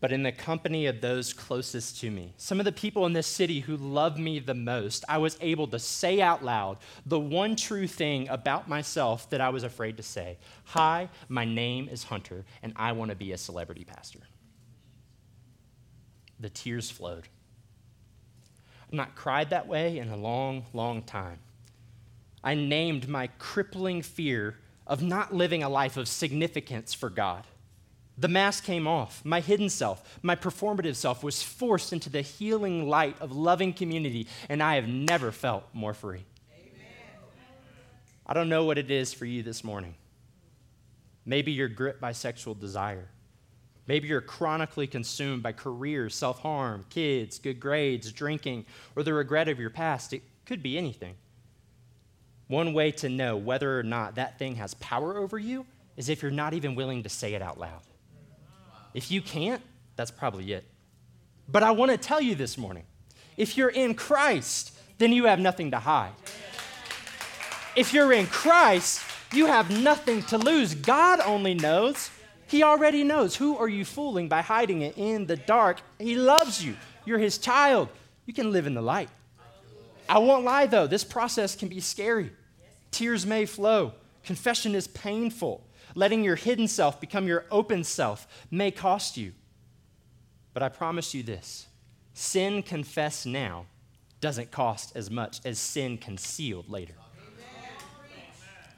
But 0.00 0.12
in 0.12 0.22
the 0.22 0.32
company 0.32 0.86
of 0.86 1.00
those 1.00 1.32
closest 1.32 2.00
to 2.00 2.10
me, 2.10 2.32
some 2.36 2.60
of 2.60 2.64
the 2.64 2.72
people 2.72 3.06
in 3.06 3.12
this 3.12 3.26
city 3.26 3.60
who 3.60 3.76
love 3.76 4.18
me 4.18 4.38
the 4.38 4.54
most, 4.54 5.04
I 5.08 5.18
was 5.18 5.36
able 5.40 5.66
to 5.68 5.78
say 5.78 6.20
out 6.20 6.44
loud 6.44 6.78
the 7.04 7.18
one 7.18 7.56
true 7.56 7.86
thing 7.86 8.28
about 8.28 8.68
myself 8.68 9.28
that 9.30 9.40
I 9.40 9.48
was 9.48 9.64
afraid 9.64 9.96
to 9.96 10.02
say 10.02 10.38
Hi, 10.66 11.08
my 11.28 11.44
name 11.44 11.88
is 11.88 12.04
Hunter, 12.04 12.44
and 12.62 12.72
I 12.76 12.92
want 12.92 13.10
to 13.10 13.16
be 13.16 13.32
a 13.32 13.38
celebrity 13.38 13.84
pastor 13.84 14.20
the 16.40 16.48
tears 16.48 16.90
flowed. 16.90 17.28
I've 18.86 18.94
not 18.94 19.14
cried 19.14 19.50
that 19.50 19.66
way 19.66 19.98
in 19.98 20.08
a 20.08 20.16
long, 20.16 20.64
long 20.72 21.02
time. 21.02 21.38
I 22.42 22.54
named 22.54 23.08
my 23.08 23.28
crippling 23.38 24.02
fear 24.02 24.58
of 24.86 25.02
not 25.02 25.34
living 25.34 25.62
a 25.62 25.68
life 25.68 25.96
of 25.96 26.08
significance 26.08 26.94
for 26.94 27.10
God. 27.10 27.44
The 28.20 28.28
mask 28.28 28.64
came 28.64 28.88
off. 28.88 29.24
My 29.24 29.38
hidden 29.38 29.68
self, 29.68 30.18
my 30.22 30.34
performative 30.34 30.96
self, 30.96 31.22
was 31.22 31.40
forced 31.40 31.92
into 31.92 32.10
the 32.10 32.20
healing 32.20 32.88
light 32.88 33.16
of 33.20 33.30
loving 33.30 33.72
community, 33.72 34.26
and 34.48 34.60
I 34.60 34.74
have 34.74 34.88
never 34.88 35.30
felt 35.30 35.64
more 35.72 35.94
free. 35.94 36.24
Amen. 36.52 36.72
I 38.26 38.34
don't 38.34 38.48
know 38.48 38.64
what 38.64 38.76
it 38.76 38.90
is 38.90 39.14
for 39.14 39.24
you 39.24 39.44
this 39.44 39.62
morning. 39.62 39.94
Maybe 41.24 41.52
you're 41.52 41.68
gripped 41.68 42.00
by 42.00 42.10
sexual 42.10 42.54
desire. 42.54 43.08
Maybe 43.86 44.08
you're 44.08 44.20
chronically 44.20 44.88
consumed 44.88 45.44
by 45.44 45.52
career, 45.52 46.10
self 46.10 46.40
harm, 46.40 46.86
kids, 46.90 47.38
good 47.38 47.60
grades, 47.60 48.10
drinking, 48.10 48.66
or 48.96 49.04
the 49.04 49.14
regret 49.14 49.48
of 49.48 49.60
your 49.60 49.70
past. 49.70 50.12
It 50.12 50.22
could 50.44 50.62
be 50.62 50.76
anything. 50.76 51.14
One 52.48 52.72
way 52.72 52.90
to 52.92 53.08
know 53.08 53.36
whether 53.36 53.78
or 53.78 53.84
not 53.84 54.16
that 54.16 54.38
thing 54.38 54.56
has 54.56 54.74
power 54.74 55.16
over 55.16 55.38
you 55.38 55.66
is 55.96 56.08
if 56.08 56.20
you're 56.20 56.30
not 56.30 56.54
even 56.54 56.74
willing 56.74 57.04
to 57.04 57.08
say 57.08 57.34
it 57.34 57.42
out 57.42 57.60
loud. 57.60 57.82
If 58.94 59.10
you 59.10 59.20
can't, 59.20 59.62
that's 59.96 60.10
probably 60.10 60.52
it. 60.52 60.64
But 61.48 61.62
I 61.62 61.70
want 61.70 61.90
to 61.90 61.96
tell 61.96 62.20
you 62.20 62.34
this 62.34 62.58
morning 62.58 62.84
if 63.36 63.56
you're 63.56 63.68
in 63.68 63.94
Christ, 63.94 64.76
then 64.98 65.12
you 65.12 65.24
have 65.24 65.38
nothing 65.38 65.70
to 65.70 65.78
hide. 65.78 66.12
If 67.76 67.92
you're 67.92 68.12
in 68.12 68.26
Christ, 68.26 69.02
you 69.32 69.46
have 69.46 69.70
nothing 69.70 70.22
to 70.24 70.38
lose. 70.38 70.74
God 70.74 71.20
only 71.20 71.54
knows 71.54 72.10
he 72.48 72.62
already 72.62 73.04
knows. 73.04 73.36
Who 73.36 73.58
are 73.58 73.68
you 73.68 73.84
fooling 73.84 74.28
by 74.28 74.40
hiding 74.40 74.80
it 74.80 74.96
in 74.96 75.26
the 75.26 75.36
dark? 75.36 75.82
He 75.98 76.16
loves 76.16 76.64
you. 76.64 76.76
You're 77.04 77.18
his 77.18 77.36
child. 77.36 77.90
You 78.24 78.32
can 78.32 78.50
live 78.50 78.66
in 78.66 78.72
the 78.74 78.82
light. 78.82 79.10
I 80.08 80.18
won't 80.18 80.44
lie, 80.44 80.66
though, 80.66 80.86
this 80.86 81.04
process 81.04 81.54
can 81.54 81.68
be 81.68 81.80
scary. 81.80 82.32
Tears 82.90 83.26
may 83.26 83.44
flow. 83.44 83.92
Confession 84.24 84.74
is 84.74 84.88
painful. 84.88 85.62
Letting 85.94 86.24
your 86.24 86.36
hidden 86.36 86.68
self 86.68 87.00
become 87.00 87.26
your 87.26 87.44
open 87.50 87.84
self 87.84 88.26
may 88.50 88.70
cost 88.70 89.16
you. 89.16 89.32
But 90.54 90.62
I 90.62 90.68
promise 90.68 91.14
you 91.14 91.22
this 91.22 91.66
sin 92.14 92.62
confessed 92.62 93.26
now 93.26 93.66
doesn't 94.20 94.50
cost 94.50 94.96
as 94.96 95.10
much 95.10 95.40
as 95.44 95.58
sin 95.58 95.96
concealed 95.96 96.68
later. 96.68 96.94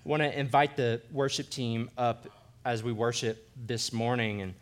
I 0.05 0.09
want 0.09 0.23
to 0.23 0.38
invite 0.38 0.77
the 0.77 1.01
worship 1.12 1.51
team 1.51 1.90
up 1.96 2.27
as 2.64 2.83
we 2.83 2.92
worship 2.92 3.49
this 3.66 3.92
morning. 3.92 4.42
And 4.42 4.55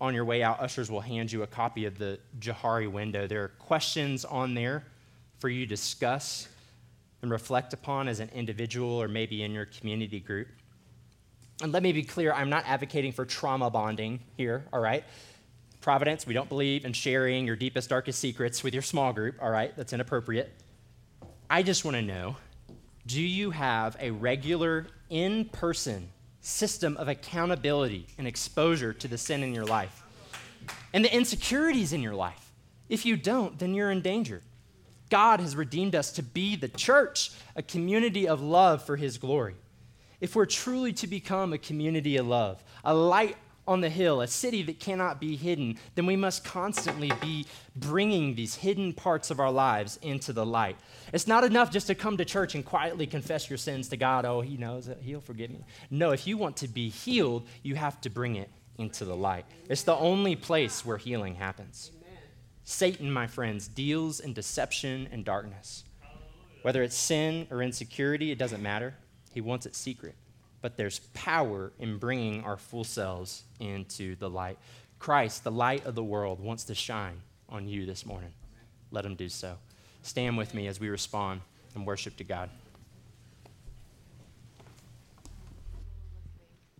on 0.00 0.14
your 0.14 0.24
way 0.24 0.42
out, 0.42 0.60
ushers 0.60 0.90
will 0.90 1.00
hand 1.00 1.30
you 1.30 1.42
a 1.42 1.46
copy 1.46 1.84
of 1.86 1.98
the 1.98 2.18
Johari 2.38 2.90
window. 2.90 3.26
There 3.26 3.44
are 3.44 3.48
questions 3.48 4.24
on 4.24 4.54
there 4.54 4.84
for 5.38 5.48
you 5.48 5.64
to 5.64 5.68
discuss 5.68 6.48
and 7.22 7.30
reflect 7.30 7.72
upon 7.72 8.08
as 8.08 8.20
an 8.20 8.30
individual 8.34 8.90
or 8.90 9.08
maybe 9.08 9.42
in 9.42 9.52
your 9.52 9.66
community 9.66 10.20
group. 10.20 10.48
And 11.62 11.72
let 11.72 11.82
me 11.82 11.92
be 11.92 12.02
clear 12.02 12.32
I'm 12.32 12.50
not 12.50 12.64
advocating 12.66 13.12
for 13.12 13.24
trauma 13.24 13.70
bonding 13.70 14.20
here, 14.36 14.64
all 14.72 14.80
right? 14.80 15.04
Providence, 15.80 16.26
we 16.26 16.34
don't 16.34 16.48
believe 16.48 16.84
in 16.84 16.92
sharing 16.92 17.46
your 17.46 17.56
deepest, 17.56 17.88
darkest 17.88 18.18
secrets 18.18 18.62
with 18.62 18.74
your 18.74 18.82
small 18.82 19.12
group, 19.12 19.36
all 19.40 19.50
right? 19.50 19.74
That's 19.76 19.92
inappropriate. 19.92 20.52
I 21.48 21.62
just 21.62 21.84
want 21.84 21.96
to 21.96 22.02
know 22.02 22.36
do 23.06 23.22
you 23.22 23.52
have 23.52 23.96
a 24.00 24.10
regular, 24.10 24.88
in 25.08 25.44
person 25.46 26.08
system 26.40 26.96
of 26.96 27.08
accountability 27.08 28.06
and 28.18 28.26
exposure 28.26 28.92
to 28.92 29.08
the 29.08 29.18
sin 29.18 29.42
in 29.42 29.54
your 29.54 29.64
life 29.64 30.02
and 30.92 31.04
the 31.04 31.14
insecurities 31.14 31.92
in 31.92 32.02
your 32.02 32.14
life. 32.14 32.52
If 32.88 33.04
you 33.04 33.16
don't, 33.16 33.58
then 33.58 33.74
you're 33.74 33.90
in 33.90 34.00
danger. 34.00 34.42
God 35.10 35.40
has 35.40 35.56
redeemed 35.56 35.94
us 35.94 36.12
to 36.12 36.22
be 36.22 36.56
the 36.56 36.68
church, 36.68 37.32
a 37.54 37.62
community 37.62 38.26
of 38.26 38.40
love 38.40 38.84
for 38.84 38.96
his 38.96 39.18
glory. 39.18 39.56
If 40.20 40.34
we're 40.34 40.46
truly 40.46 40.92
to 40.94 41.06
become 41.06 41.52
a 41.52 41.58
community 41.58 42.16
of 42.16 42.26
love, 42.26 42.62
a 42.84 42.94
light 42.94 43.36
on 43.68 43.80
the 43.80 43.90
hill, 43.90 44.20
a 44.20 44.26
city 44.26 44.62
that 44.62 44.78
cannot 44.78 45.20
be 45.20 45.36
hidden, 45.36 45.76
then 45.94 46.06
we 46.06 46.16
must 46.16 46.44
constantly 46.44 47.10
be 47.20 47.46
bringing 47.74 48.34
these 48.34 48.54
hidden 48.54 48.92
parts 48.92 49.30
of 49.30 49.40
our 49.40 49.50
lives 49.50 49.98
into 50.02 50.32
the 50.32 50.46
light. 50.46 50.76
It's 51.12 51.26
not 51.26 51.44
enough 51.44 51.70
just 51.70 51.88
to 51.88 51.94
come 51.94 52.16
to 52.16 52.24
church 52.24 52.54
and 52.54 52.64
quietly 52.64 53.06
confess 53.06 53.50
your 53.50 53.56
sins 53.56 53.88
to 53.88 53.96
God. 53.96 54.24
Oh, 54.24 54.40
He 54.40 54.56
knows 54.56 54.88
it, 54.88 54.98
He'll 55.02 55.20
forgive 55.20 55.50
me. 55.50 55.64
No, 55.90 56.12
if 56.12 56.26
you 56.26 56.36
want 56.36 56.56
to 56.58 56.68
be 56.68 56.88
healed, 56.88 57.46
you 57.62 57.74
have 57.74 58.00
to 58.02 58.10
bring 58.10 58.36
it 58.36 58.50
into 58.78 59.04
the 59.04 59.16
light. 59.16 59.46
It's 59.68 59.82
the 59.82 59.96
only 59.96 60.36
place 60.36 60.84
where 60.84 60.96
healing 60.96 61.34
happens. 61.34 61.90
Satan, 62.64 63.12
my 63.12 63.26
friends, 63.26 63.68
deals 63.68 64.20
in 64.20 64.32
deception 64.32 65.08
and 65.12 65.24
darkness. 65.24 65.84
Whether 66.62 66.82
it's 66.82 66.96
sin 66.96 67.46
or 67.50 67.62
insecurity, 67.62 68.32
it 68.32 68.38
doesn't 68.38 68.62
matter. 68.62 68.94
He 69.36 69.40
wants 69.40 69.66
it 69.66 69.76
secret 69.76 70.16
but 70.66 70.76
there's 70.76 70.98
power 71.14 71.70
in 71.78 71.96
bringing 71.96 72.42
our 72.42 72.56
full 72.56 72.82
selves 72.82 73.44
into 73.60 74.16
the 74.16 74.28
light. 74.28 74.58
Christ, 74.98 75.44
the 75.44 75.50
light 75.52 75.86
of 75.86 75.94
the 75.94 76.02
world, 76.02 76.40
wants 76.40 76.64
to 76.64 76.74
shine 76.74 77.20
on 77.48 77.68
you 77.68 77.86
this 77.86 78.04
morning. 78.04 78.32
Let 78.90 79.04
him 79.06 79.14
do 79.14 79.28
so. 79.28 79.58
Stand 80.02 80.36
with 80.36 80.54
me 80.54 80.66
as 80.66 80.80
we 80.80 80.88
respond 80.88 81.42
and 81.76 81.86
worship 81.86 82.16
to 82.16 82.24
God. 82.24 82.50